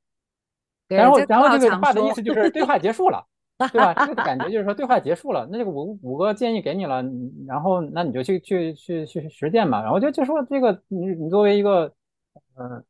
[0.88, 3.26] 然后，然后这个话的意思就是对话结束了，
[3.72, 3.94] 对吧？
[3.94, 5.48] 这个感觉就是说对话结束了。
[5.50, 7.02] 那这个五五个建议给你了，
[7.46, 9.82] 然后那你就去去去去实践嘛。
[9.82, 11.90] 然后就就说这个，你你作为一个
[12.58, 12.84] 嗯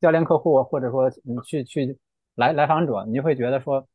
[0.00, 1.98] 教练客户，或者说你去去
[2.34, 3.86] 来来访者，你就会觉得说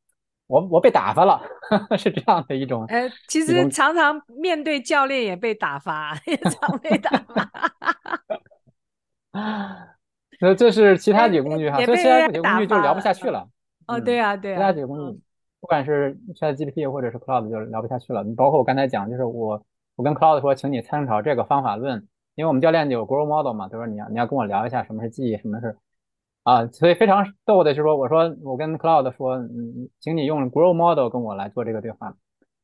[0.47, 1.41] 我我被打发了，
[1.97, 2.85] 是这样的一种。
[2.87, 7.49] 呃，其实常常面对教练也被打发， 也常被打发。
[10.41, 13.47] 那这是其他几个工具哈，所以其他几个工具就聊不下去了。
[13.87, 14.55] 哦，对啊，对啊。
[14.55, 15.19] 其他几个工具，
[15.59, 18.23] 不管是 ChatGPT 或者是 Cloud，就聊不下去了。
[18.23, 19.61] 你包括我刚才讲，就是我
[19.97, 25.77] 我跟 Cloud 说，请你参考这个方法论，因为我们教练有 Grow Model 嘛，他说你要你要跟我聊一下什么是记忆，什么是
[26.49, 32.15] 啊，所以非常逗的就是说，我说我跟 Cloud 说，嗯，请你用 Grow Model 跟我来做这个对话。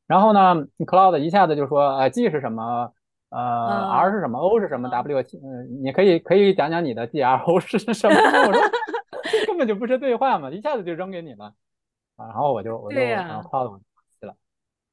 [0.07, 2.91] 然后呢，Cloud 一下子就说，呃，G 是什么？
[3.29, 8.15] 呃，R 是什么？O 是什么？W，嗯，你可以可以讲讲你的 G R O 是什么？
[8.47, 8.61] 我说
[9.45, 11.53] 根本就不是对话嘛，一下子就扔给你了
[12.15, 12.25] 啊！
[12.27, 13.79] 然后我就我就然后 Cloud
[14.19, 14.35] 去了。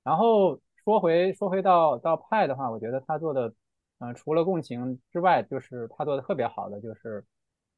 [0.02, 3.52] 然后说回说回到到派的话，我觉得他做的，
[4.00, 7.24] 嗯，除了共情之外，就是他做的特别好的就是，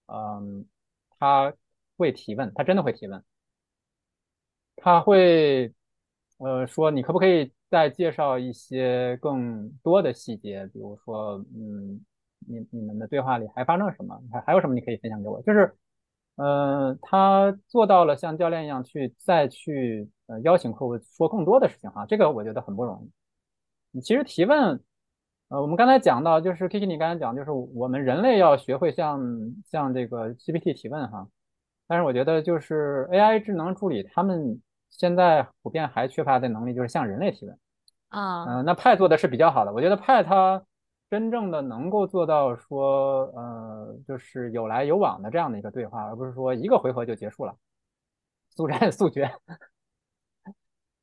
[0.06, 0.64] 嗯，
[1.24, 1.54] 他
[1.96, 3.24] 会提问，他真的会提问，
[4.76, 5.72] 他会
[6.36, 12.04] 呃说你可不可以再介绍一些更多的细节，比如说嗯
[12.40, 15.40] 你你们的对话里还发生了什么，还还有什么你可以分享给我？
[15.40, 15.74] 就是
[16.36, 23.10] 呃他做到了像教练一样去再去呃邀请客户说更多的事情哈，这个我觉得很不容易。
[23.92, 24.78] 你其实提问。
[25.54, 29.20] 呃，我们刚才讲到，就是 Kiki，你刚才讲，就是我们人类要学会向
[29.64, 31.28] 向这个 GPT 提问哈。
[31.86, 37.56] 但是我觉得，就是 AI 智能助理他们现在普遍还缺乏的能力，就是向人类提问
[38.08, 38.46] 啊。
[38.46, 39.72] 嗯，那派做的是比较好的。
[39.72, 40.60] 我觉得派它
[41.08, 47.54] 真正的能够做到说，呃，就是有来有往的这样的一个对话，而不是说一个回合就结束了，
[48.50, 49.30] 速战速决。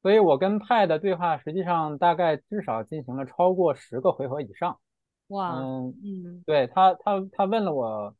[0.02, 4.80] 所以我跟派的对话，实际上大概至少进行了超过十个回合以上。
[5.28, 8.16] 哇，嗯嗯，对他，他他问了我，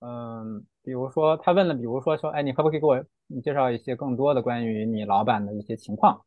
[0.00, 3.04] 嗯，比如说他问了，比如说说，哎，你可不可以给我
[3.42, 6.22] 介绍一些更多的关于你老板的一些情况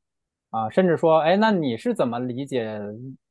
[0.49, 0.69] 啊？
[0.69, 2.79] 甚至说，哎，那你是怎么理解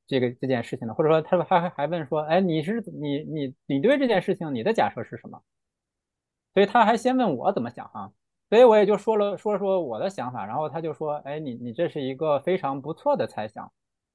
[0.07, 0.95] 这个这件事情的？
[0.95, 5.43] 或者说，他他还还问说，哎，你是你你你对这件事情你的假设是什么？
[6.55, 8.13] 所以他还先问我怎么想哈。
[8.51, 13.73] 所以我也就说了说说我的想法，然后他就说，哎，你你这是一个非常不错的猜想，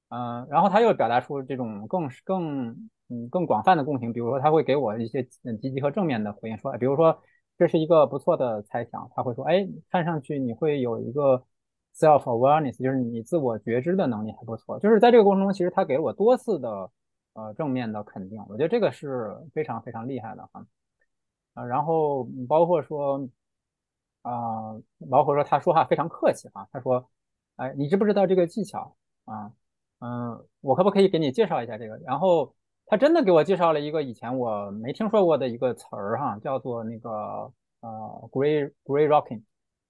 [0.08, 2.68] 嗯，然后他又表达出这种更更
[3.08, 5.22] 嗯更广泛的共情，比如说他会给我一些
[5.60, 7.20] 积极和正面的回应，说，比如说
[7.58, 11.44] 这是一个不错的猜想，他会说，哎，看上去你会有一个
[11.94, 16.90] self awareness，就是你自我觉知的能力还不错，就是在这个过程中，其实他给了我多次的
[17.34, 20.64] 呃正面的肯定，我觉得这个是非常非常厉害的哈，
[21.54, 23.28] 啊，然后包括说。
[24.22, 24.76] 啊，
[25.08, 27.08] 老虎说他说话非常客气啊，他说，
[27.56, 28.94] 哎，你知不知道这个技巧
[29.24, 29.50] 啊？
[30.00, 31.96] 嗯，我可不可以给你介绍一下这个？
[31.98, 32.54] 然后
[32.86, 37.10] 他真的给我介绍了一个以前我没听说过的一个词儿哈，叫做那个
[37.80, 39.42] 呃，grey grey rocking，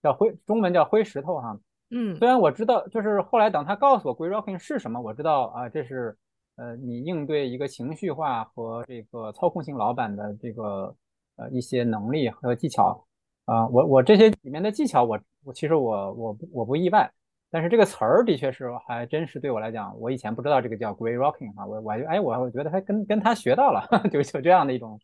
[0.02, 1.58] 叫灰，中文叫灰石头哈。
[1.90, 6.16] 嗯，虽然我知道，就是后来等他告诉我 grey rocking 是什么，我知道啊，这是
[6.56, 10.94] 呃你应对一个情绪化和这个操控性老板的这个
[11.36, 13.06] 呃一些能力和技巧。
[13.50, 17.10] 啊，我我这些里面的技巧，我我其实我我我不意外，
[17.50, 25.00] 但是这个词儿的确是还真是对我来讲，我以前不知道这个叫 grey rocking 啊，我我就哎我我觉得还跟跟他学到了， 就就这样的一种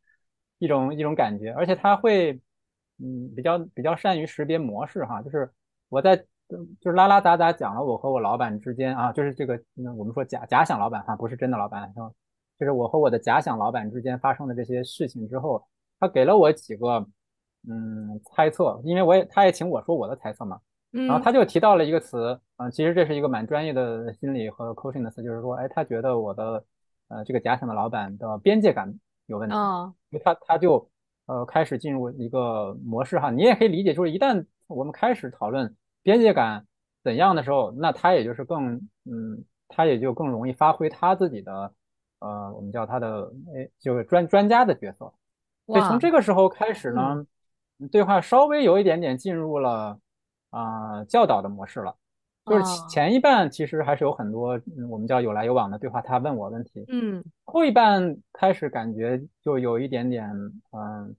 [0.60, 2.40] 一种一种感觉，而且他会
[3.00, 5.50] 嗯比较比较善于识别模式哈，就是
[5.88, 6.16] 我在
[6.80, 9.60] 就是拉拉杂杂讲了我和我老板之间啊，就是这个
[9.98, 11.92] 我们说假假想老板哈，不是真的老板，
[12.60, 15.66] 就是我和我的假想老板之间发生的这些事情之后，
[15.98, 17.04] 他给了我几个。
[17.68, 20.60] 嗯，猜测，因为我也，他也请我说我的猜测嘛，
[20.92, 26.64] 然后他就提到了一个词，嗯，其实这是一个蛮专业的心理和 coaching 的词，就是说，哎，他觉得我的，
[27.08, 28.94] 呃，这个假想的老板的边界感
[29.26, 29.54] 有问题，
[30.10, 30.88] 因为他他就，
[31.26, 36.64] 呃，开始进入一个模式哈，你也可以理解，就是一旦我们开始讨论边界感
[37.02, 38.76] 怎样的时候，那他也就是更，
[39.10, 41.72] 嗯，他也就更容易发挥他自己的，
[42.20, 45.12] 呃，我们叫他的，哎，就是专专家的角色，
[45.66, 47.26] 所以从这个时候开始呢。
[47.90, 49.98] 对话稍微有一点点进入了
[50.50, 51.94] 啊教导的模式了，
[52.46, 54.58] 就是前一半其实还是有很多
[54.88, 60.30] 我们叫有来有往的对话，他问我问题，嗯，后一半开始感觉就有一点点
[60.70, 61.14] 嗯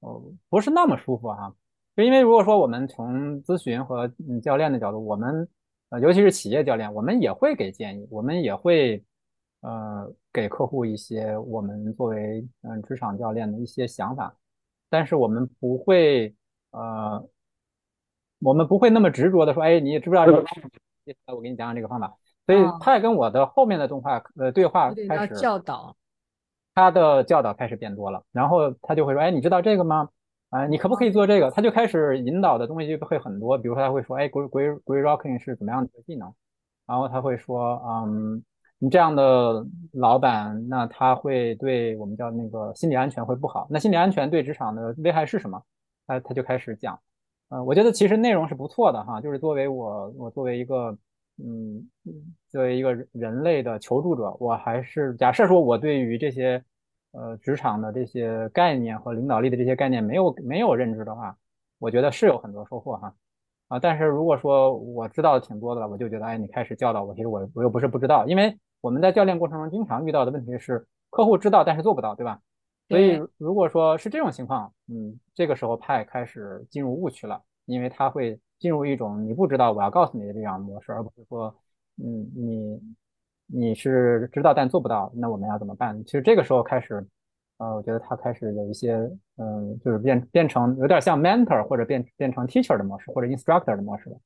[0.00, 1.52] 哦不是那么舒服哈，
[1.96, 4.08] 就因为如果说我们从咨询和
[4.42, 5.48] 教练的角度，我们
[5.90, 9.02] 呃尤其是企业教练，我们也会给建议，我们也会
[9.62, 14.32] 呃给客户一些我们作为嗯职场教练的一些想法。
[14.88, 16.34] 但是我们不会，
[16.70, 17.28] 呃，
[18.40, 20.44] 我们不会那么执着的说，哎，你知不知道这个？
[21.34, 22.16] 我给你讲讲这个方法。
[22.46, 25.96] 所以他也跟我的后面的动画呃对话开始教导，
[26.74, 30.08] 他的教导开始变多了，然后他就会说，哎，你知道这个吗？
[30.50, 31.50] 啊，你可不可以做这个？
[31.50, 36.32] 他就开始引导的东西就会很多，比如说他会说，哎，grey grey grey rocking 是怎么样的一个技能？
[36.86, 38.44] 然后他会说，嗯。
[38.78, 43.66] 你这样的老板，那他会对我们叫那个心理安全会不好。
[43.70, 45.62] 那心理安全对职场的危害是什么？
[46.06, 47.00] 他他就开始讲，
[47.48, 49.18] 呃，我觉得其实内容是不错的哈。
[49.18, 50.96] 就是作为我，我作为一个，
[51.42, 51.88] 嗯，
[52.50, 56.62] 作为一个人类的求助者，我还是假设说我对于这些，
[57.12, 61.34] 呃，职场的这些概念和领导力的这些概念没有没有认知的话，
[61.78, 63.14] 我觉得是有很多收获哈。
[63.68, 68.56] 啊，但是如果说我知道的挺多的了，我就觉得，哎，你开始教导我，其实我我又不是不知道，因为。
[68.86, 72.40] 我们在教练过程中经常遇到的问题是，客户知道但是做不到，对吧？
[72.88, 81.52] 所以如果说是这种情况，嗯，这个时候派开始进入误区了，因为他会进入一种你不知道我要告诉你的这样模式，而不是说，
[81.96, 82.80] 嗯，你
[83.48, 86.00] 你是知道但做不到，那我们要怎么办？
[86.04, 87.04] 其实这个时候开始，
[87.58, 88.94] 呃，我觉得他开始有一些，
[89.38, 94.16] 嗯，就是变变成有点像 mentor 或者变变成 teacher 的模式，或者 instructor 的模式了。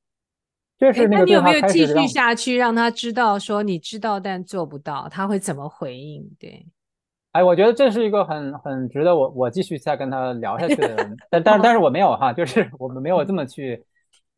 [0.81, 6.27] 这是那个你有没有继续续下去，让他知道说你知道但做不到，他会怎么回应？
[6.39, 6.67] 对，
[7.33, 10.97] 哎，我觉得这是一个很很值得我我继续再跟他聊下去的，
[11.29, 13.85] 但但是但是我没有哈，就是我们没有这么 去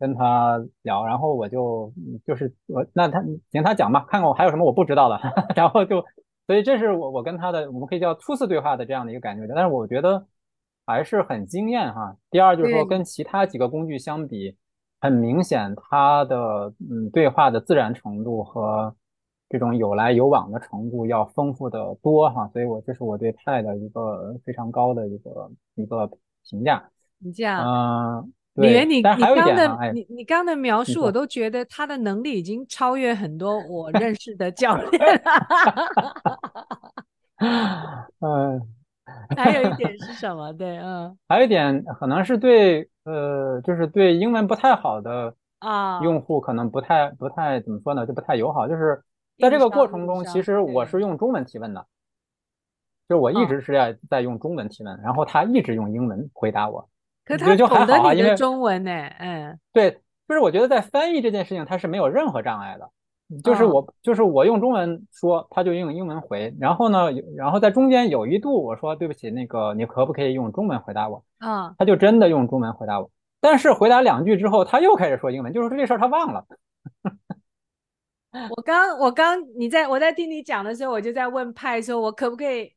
[0.00, 1.92] 跟他聊，然后我就
[2.26, 3.22] 就是我那他
[3.52, 5.20] 请他讲吧，看看我还有什么我不知道的，
[5.54, 6.04] 然后就
[6.48, 10.26] 所以这是我我跟他的我们可以叫初次对话的这样的一个感觉，但是我觉得
[10.84, 12.16] 还是很惊艳哈。
[12.32, 14.56] 第二就是说跟其他几个工具相比。
[15.02, 18.94] 很明显，他的嗯对话的自然程度和
[19.48, 26.08] 这种有来有往的程度要丰富的多哈，所以我这是我对派的一个非常高的一个一个
[26.48, 26.80] 评价。
[27.18, 35.20] 你这样，嗯，李元，你你刚的你你刚的描述，我都觉得他的能力已经超越很多我认识的教练了。
[38.20, 38.62] 嗯。
[39.36, 40.52] 还有一点是什么？
[40.52, 48.68] 对，嗯，还有一点可能是对，呃，就是对英文不太好的啊用户，可能不太不太怎么说呢，就不太友好。
[48.68, 49.02] 就是
[49.38, 51.84] 在这个过程中，其实我是用中文提问的，
[53.08, 56.88] 就我一直是在在用中文提问，然后他一直用英文回答我。
[57.24, 59.92] 可他就还好啊，因为中文呢，嗯，对，
[60.28, 62.90] 就是我觉得在翻译这件事情，它是没有任何障碍的。
[63.42, 66.54] 就是我，就是我用中文说，他就用英文回。
[66.60, 71.24] 然后呢，然后在中间有一度我说对不起，那个你可不可以用中文回答我？
[71.38, 73.10] 啊，他就真的用中文回答我。
[73.40, 76.44] 但是回答两句之后，他又开始说英文，就是说这事儿他忘了。
[78.56, 82.72] 我刚我刚你在我在听你讲的时候，我就在问派说，我可不可以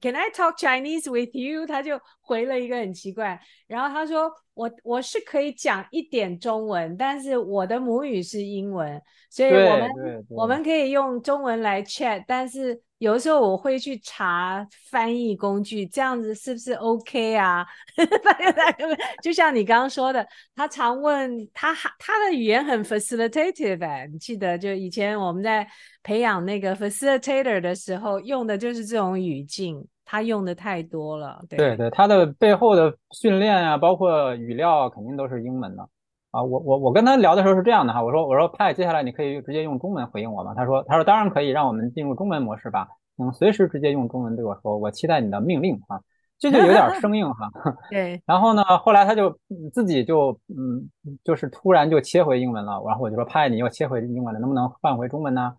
[0.00, 1.66] ？Can I talk Chinese with you？
[1.66, 9.90] 他就回了一个很奇怪，然后他说我我是可以讲一点中文，但是我的母语是英文，所以我们
[10.28, 17.66] 我们可以用中文来 chat，但是有的时候我会去查翻译工具，这样子是不是 OK 啊？
[19.22, 20.24] 就像你刚刚说的，
[20.54, 25.66] 他常问他他的语言很 facilitative 哎，你记得就以前我们在。
[26.02, 31.44] 培养那个 facilitator 的时候，用的就是这种语境，他用的太多了。
[31.46, 35.86] 对对，他的背后的训练啊，包括语料，肯定都是英文的
[36.30, 36.42] 啊。
[36.42, 40.54] 我我我跟他聊的时候是这样的哈，我说我说派，接下来你可以直接用中文回应我吗？
[40.54, 46.00] 他说他说当然可以，让我们进入中文模式吧，嗯，随时直接用中文对我说，我期待你的命令啊。
[46.38, 47.50] 这就有点生硬哈。
[47.90, 48.22] 对。
[48.24, 49.38] 然后呢，后来他就
[49.74, 50.88] 自己就嗯，
[51.22, 55.54] 就是突然就切回英文了，然后我就说派，你又切回英文了，能不能换回中文呢？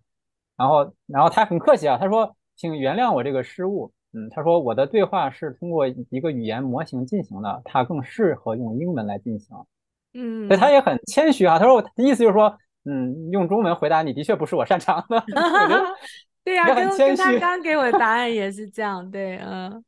[0.56, 9.56] 然后，然后他很客气啊，他说：“请原谅我这个失误。”嗯，他说：“我的对话是通过一个语言模型进行的，它更适合用英文来进行。”
[10.14, 11.58] 嗯，所以他也很谦虚啊。
[11.58, 15.24] 他说：“我意思就是说，嗯，用中文回答你的确不是我擅长的。”
[16.44, 19.08] 对呀，跟跟他刚给我的答案也是这样。
[19.10, 19.84] 对，嗯，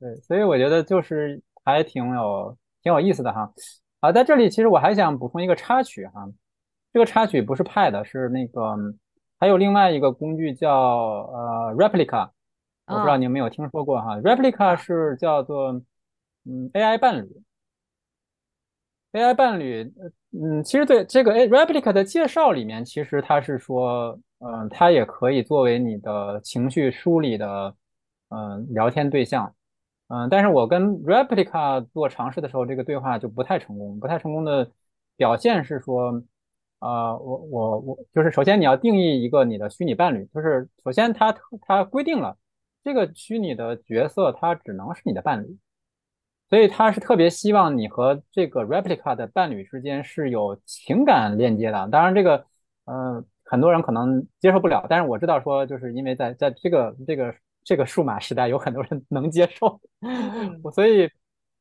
[0.00, 3.52] 对，所以我觉得就是还挺有挺有意思的哈。
[4.00, 6.28] 啊，在这里其实我还想补充一个插曲哈，
[6.92, 8.76] 这个插曲不是派的，是那个。
[9.40, 12.30] 还有另外一个工具叫呃 Replica，
[12.86, 14.16] 我不知道你有没有听说过哈。
[14.18, 15.72] Replica 是叫做
[16.46, 17.28] 嗯 AI 伴侣
[19.14, 19.90] ，AI 伴侣，
[20.32, 27.74] 嗯，其实对这个 Replica 的介绍里面，其实它是说，嗯，它也可以作为你的情绪梳理的
[28.28, 29.54] 嗯聊天对象，
[30.08, 34.70] 嗯，但是我跟 Replica 做尝试的时候，这个对话就不太成功，不太成功的
[35.16, 36.22] 表现是说。
[36.80, 42.36] 啊，我我我就是首先你要定义一个你的虚拟伴侣，就是首先它它规定了
[42.82, 45.56] 这个虚拟的角色它只能是你的伴侣，
[46.54, 51.88] 所以他是特别希望你和这个 replica 的伴侣之间是有情感链接的。
[51.88, 52.46] 当然这个
[52.84, 57.34] 呃很多人可能接受不了，但是我知道说就是因为在在这个这个
[57.64, 59.80] 这个数码时代有很多人能接受，
[60.72, 61.10] 所以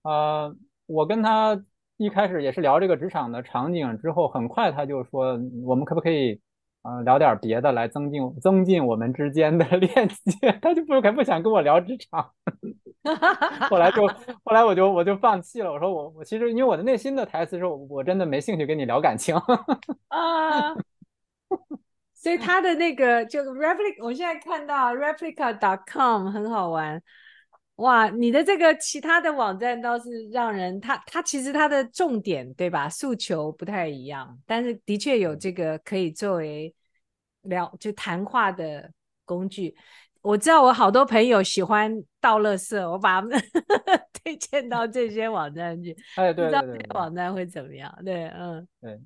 [0.04, 1.60] 呃我跟他。
[1.98, 6.42] 一开始也是聊这个职场的场景，之后很快他就说：“我们可不可以，
[6.82, 12.32] 呃，聊点别的来增进增进我们之间的 链接？”他就不肯不想跟我聊职场。
[13.70, 14.08] 后来就
[14.44, 15.72] 后来我就我就放弃了。
[15.72, 19.36] 我说我我其实因为我的内心的台词是，我我真的没兴趣跟你聊感情。
[20.08, 20.74] 啊，
[22.16, 27.02] 所以他的那个就 replica，我现在看到 replica.com 很好玩。
[27.78, 32.88] 哇，你的这个其他的网站倒是让人，他他其实他的重点对吧？
[32.88, 36.74] 诉求不太一样，但是的确有这个可以作为
[37.42, 38.92] 聊就谈话的
[39.26, 39.76] 工具。
[40.24, 43.38] 我知道我好多朋友喜欢倒垃圾，我把他们
[44.24, 45.96] 推荐到这些网站去。
[46.16, 47.94] 哎，对对对，网站会怎么样？
[48.04, 49.00] 对，嗯，对。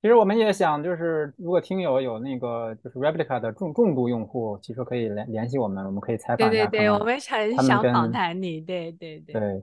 [0.00, 6.66] 其实我们也想，就是如果听友有那个就是 Replica 的重重度用户，其实可以联联系我们，我们可以采访一下。
[6.66, 9.32] 对对对，我们很想访谈你，对对对。
[9.34, 9.62] 对。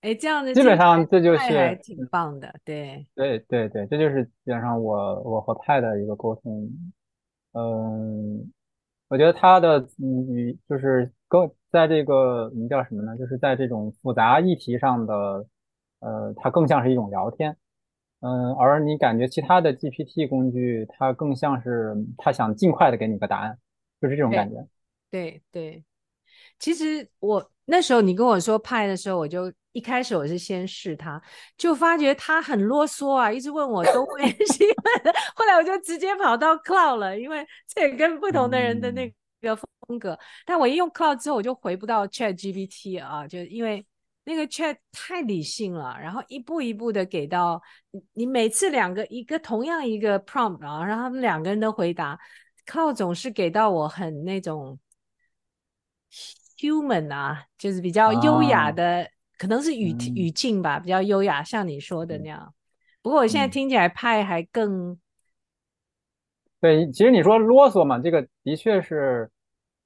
[0.00, 3.04] 哎，这样 的基本上这就是还挺棒的，对。
[3.16, 6.70] 对对对，这就是基本上我我和派的一个沟通。
[7.52, 8.50] 嗯，
[9.08, 13.16] 我觉得他的语就是更在这个你叫什么呢？
[13.16, 15.46] 就是在这种复杂议题上的，
[16.00, 17.56] 呃，它更像是一种聊天。
[18.20, 23.58] 嗯，而你感觉其他的 GPT 工具，它更像是它想尽快的给你个答案，
[24.00, 24.66] 就是这种感觉。
[25.10, 25.84] 对对，
[26.58, 31.20] 其实我那时候你跟我说派的时候，我就一开始我是先试他，
[31.58, 35.14] 就发觉他很啰嗦啊，一直问我东问 西问。
[35.34, 39.12] 后来我就直接跑到 Cloud 了，因为这也跟不同的人的那
[39.42, 40.18] 个风格。
[40.46, 43.84] 但我一用 Cloud 之后，我就回不到 Chat GPT 啊，就因为。
[44.26, 47.60] 那个 chat 太理性了，然后一步一步的给到
[47.90, 52.18] 你，你每次两个一个同样一个 prompt 啊，让他们两个人的回答，
[52.64, 54.78] 靠总是给到我很那种
[56.56, 59.06] human 啊，就是比较优雅的，
[59.38, 62.54] 可能是语语境吧，比较优雅，像你说的那样。
[63.02, 64.98] 不过我现在听起来派还更，
[66.60, 69.30] 对，其实你说啰嗦嘛，这个的确是，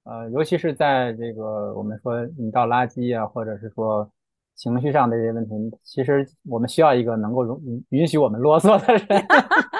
[0.05, 4.11] 呃，尤其是在这个我们说你倒垃圾啊，或者是说。
[4.59, 5.53] 情绪上的一些问题，
[5.84, 9.07] 其实我们需要一个能够容允许我们啰嗦的人。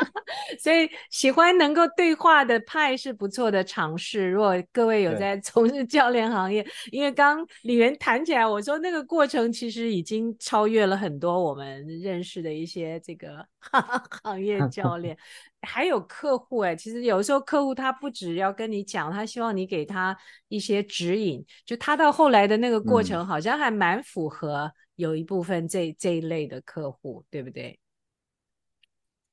[0.59, 4.31] 所以，喜欢能够对话的派是不错的尝试。
[4.31, 13.47] 如果各位有在从事教练行业，因为刚李元谈起来，我说那个过程其实已经超越了很多我们认识的一些这个
[14.23, 15.17] 行业 教练。
[15.63, 20.17] 还有客户哎，其实有时候客户他不只要跟你讲，他希望你给他
[20.49, 21.45] 一些指引。
[21.67, 27.77] 就他到后来的那个过程，好像还蛮符合有一部分这这一类的客户，对不对？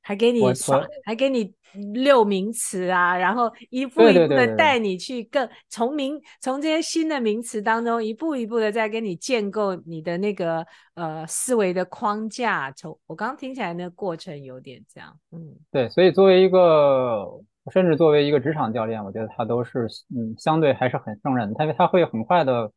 [0.06, 1.52] 还给你耍，还给你
[1.96, 12.72] 六名词啊，然后一步一步的带你去更从名从这些新的名词当中一步一步的在跟你建构你的那个呃思维的框架。
[12.74, 17.28] 从我刚刚听起来那个过程有点这样，嗯，对，所以作为一个
[17.74, 22.72] 甚至作为一个职场教练，我觉得他都是嗯相对还是很胜任，因为他会很快的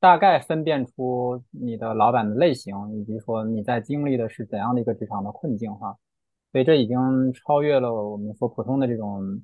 [0.00, 5.94] 大概分辨出你的老板的类型，以及说你在经历的是怎样的一个职场的困境哈。
[6.52, 6.96] 所以这已经
[7.32, 9.42] 超越了我们说普通的这种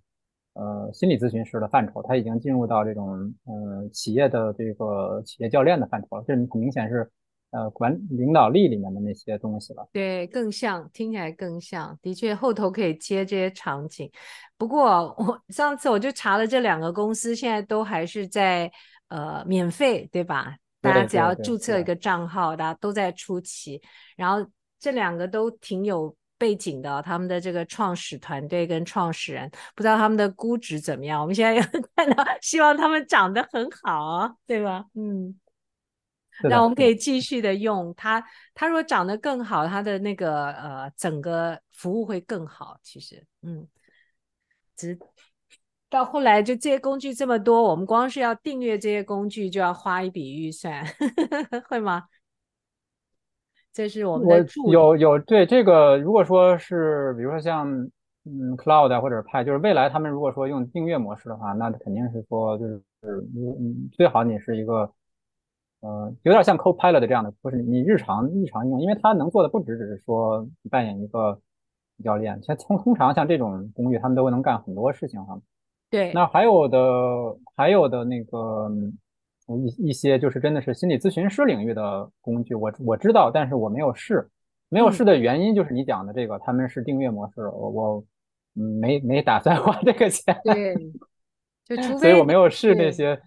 [0.52, 6.24] 呃心理咨询师的范畴，它已经进入到这种呃企业的这个企业教练的范畴了。
[6.28, 7.10] 这很明显是
[7.50, 9.88] 呃管领导力里面的那些东西了。
[9.90, 14.10] 对，更像，听起来更像，的确后头可以接这些场景。
[14.58, 18.70] 不过我上次我就查了这两个公司，现在都还是在
[19.08, 20.54] 呃免费，对吧？
[20.82, 23.80] 大家只要注册一个账号，大家都在初期。
[24.14, 24.46] 然后
[24.78, 26.14] 这两个都挺有。
[26.38, 31.20] 背景的他们的这个创始团队跟创始人，不知道他们的估值怎么样？
[31.20, 31.62] 我们现在要
[31.96, 34.84] 看到，希望他们长得很好，对吧？
[34.94, 35.38] 嗯，
[36.44, 38.24] 那我们可以继续的用它。
[38.54, 42.78] 它如果长得更好，它的那个呃整个服务会更好。
[42.82, 43.66] 其实，嗯，
[44.76, 44.96] 只
[45.90, 50.84] 到后来就这些工具这么多，我们光是要订阅这些工具就要花一笔预算，
[51.68, 52.04] 会吗？
[53.72, 57.70] 这是我们的有有对这个，如果说是比如说像
[58.24, 64.90] 嗯 Cloud 或者派，就是未来他们如果说用订阅模式的话，那肯定是说就是嗯最好你是一个
[65.80, 71.38] 呃有点像 Copilot 这样的，不是你日常日常用，因为它能做的不只只是说扮演一个
[72.02, 75.38] 教练，像通通常像这种工具，他们都能干很多事情哈。
[75.88, 78.70] 对，那还有的还有的那个。
[79.56, 84.28] 一一些就是真的是心理咨询师领域的工具，我我知道，但是我没有试，
[84.68, 88.04] 没有试的原因就是你讲的这个，他们是订阅模式，我我
[88.52, 90.74] 没没打算花这个钱，对，
[91.64, 93.18] 就除非， 所以我没有试那些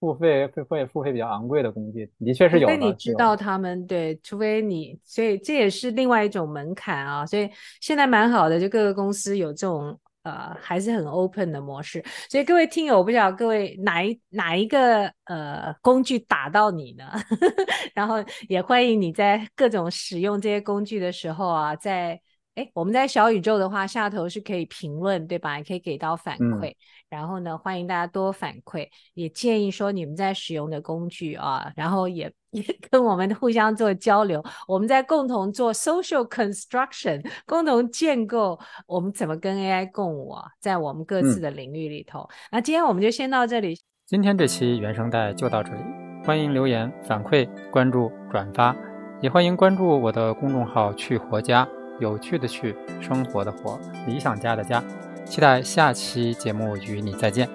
[0.00, 2.76] 付费付费付费比较昂贵的工具，的确是有的。
[2.76, 7.48] 你知道他们对，除非你，所以这也是另外一种门槛啊，所以
[7.80, 9.98] 现在蛮好的，就各个公司有这种。
[10.28, 17.04] 呃，还是很 open 的模式，所以各位听友，我不知道各位哪一哪一个呃工具打到你呢？
[17.94, 18.16] 然后
[18.48, 22.20] 也欢迎你在各种使用这些工具的时候啊，在
[22.58, 25.56] 哎我们在小宇宙的话，下头是可以评论对吧？
[25.58, 26.74] 也可以给到反馈。
[27.08, 42.28] 然后呢，欢迎大家多反馈，也建议说你们在使用的工具啊，然后也也跟我们互相做交流，我们在共同做 social construction， 共同建构我们怎么跟 AI 共舞，在我们各自的领域里头。
[42.50, 45.80] 那今天我们就先到这里，今天这期原声带就到这里，
[46.24, 48.76] 欢迎留言反馈、关注、转发，
[49.22, 51.66] 也欢迎关注我的公众号“去活家”。
[51.98, 54.82] 有趣的趣，生活的活，理想家的家。
[55.24, 57.48] 期待下期节目与你再见。